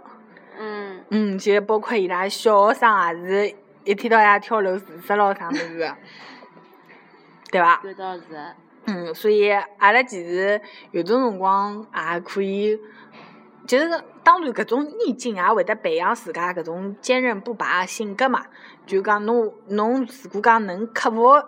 [0.58, 1.04] 嗯。
[1.10, 5.96] 嗯，就包括伊拉小学生也是一天到夜跳楼自杀咯，啥物事个。
[7.50, 7.80] 对伐？
[7.82, 7.96] 是。
[8.86, 12.78] 嗯，所以阿拉其实有种辰光也可以，
[13.66, 13.88] 就是
[14.22, 18.44] 当然搿种逆境也会得培养自家搿种坚韧不拔个性格嘛。
[18.86, 21.42] 就讲侬侬如果讲能克服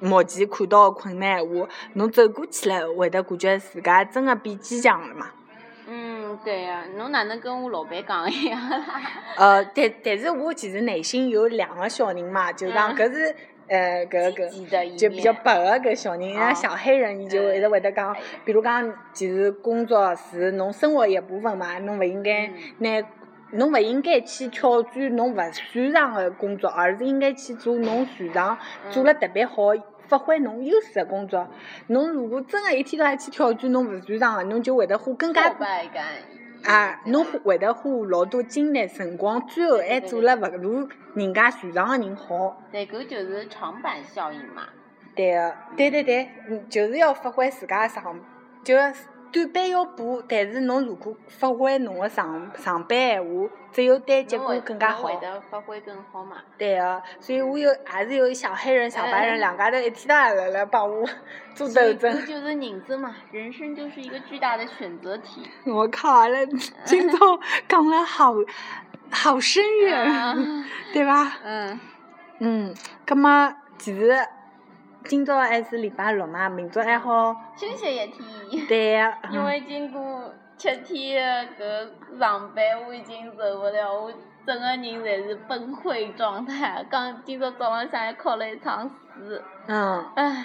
[0.00, 5.30] 目前看到个困难闲话，侬走过去了，会得感觉自家真个变坚强了嘛。
[5.86, 8.84] 嗯，对呀，侬哪能跟我老板讲呀？
[9.36, 13.36] 呃，但但是我其实内心有两个小人嘛，就讲搿是。
[13.68, 18.14] 呃，搿搿就比较白个搿小人，像小黑人，伊就一直会得讲，
[18.44, 22.48] 比如讲，其实工作是侬生活一部分嘛，侬勿应该
[22.78, 23.02] 拿，
[23.52, 28.58] 侬勿应该去挑战侬勿擅长个工作，而是应该去做侬擅长、
[28.90, 29.72] 做了特别好、
[30.08, 31.48] 发挥侬优势个工作。
[31.88, 35.52] 侬如果真个一天到晚去挑战侬勿擅长个，侬就会得花更加。
[36.66, 42.62] 啊，侬会得花老多精力、辰光，最后还做了勿如人家擅长个人好。
[42.70, 44.64] 对，搿就是长板效应嘛。
[45.14, 48.20] 对个，对对对，嗯，就是要发挥自家长，
[48.62, 48.74] 就。
[49.36, 55.08] 短板要补，但是侬如果发挥侬个上上班闲话，只有对结果更加好。
[55.08, 56.38] 会得发挥更好嘛？
[56.56, 61.06] 对个，所以我有还是有小黑人、小白人两家头一天到晚辣辣帮我
[61.54, 62.00] 做斗争。
[62.00, 65.42] 这就是人生嘛，人生就是一个巨大的选择题。
[65.66, 66.38] 我靠，阿拉
[66.84, 67.18] 今朝
[67.68, 68.32] 讲了好
[69.10, 70.64] 好深远，
[70.94, 71.36] 对吧？
[71.44, 71.78] 嗯。
[72.38, 72.74] 嗯，
[73.04, 74.16] 葛末其实。
[75.08, 78.66] 今朝还是礼拜六嘛，明朝还好休息一天。
[78.66, 79.18] 对呀。
[79.30, 84.12] 因为经过七天的搿上班，我已经受不了，我
[84.46, 86.84] 整个人侪是崩溃状态。
[86.90, 89.42] 刚今朝早浪向还考了一场试。
[89.66, 90.04] 嗯。
[90.16, 90.44] 唉。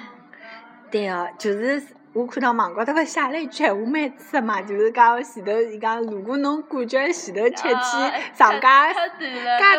[0.89, 2.00] 对哦，就是。
[2.13, 8.99] 我看到网高头勿写了一句闲话蛮刺个嘛，就是讲前头伊讲，如果侬感觉前头七天长假介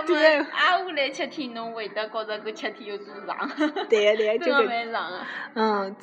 [0.06, 3.48] 短，挨下来七天侬会得 觉着搿七天有多长？
[3.90, 4.66] 对 个对个，就搿。
[4.66, 5.18] 蛮长个。
[5.54, 5.96] 嗯，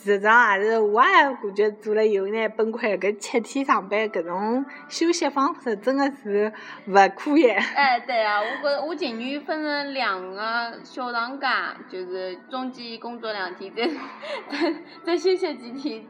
[0.00, 2.96] 事实上也是，我也感觉做了有眼崩溃。
[2.96, 6.52] 搿七天上班搿种休息方式真个是
[6.86, 7.50] 勿可以。
[7.50, 14.74] 哎，对啊，我觉我情愿分成两个小长假，就是中间工作两天，再再
[15.04, 16.04] 再休息几天。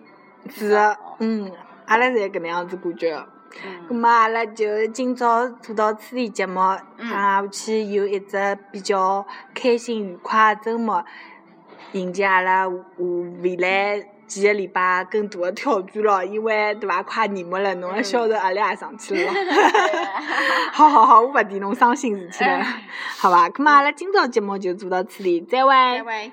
[0.51, 1.51] 是个，嗯，
[1.87, 3.15] 阿拉侪搿能样子感觉。
[3.15, 3.87] 嗯。
[3.89, 6.61] 葛末阿拉就今朝做到此地节目，
[6.99, 8.37] 下去有一只
[8.71, 11.03] 比较开心愉快个周末。
[11.93, 12.71] 迎接阿拉下
[13.43, 17.03] 未来几个礼拜更大的挑战咯，因为对伐？
[17.03, 19.33] 快年末了，侬个销售压力也上去了。
[20.73, 22.63] 好好好，我勿提侬伤心事体了，
[23.17, 23.49] 好伐？
[23.49, 25.73] 咁么阿拉今朝节目就做到此地，再会。
[25.73, 26.33] 再会。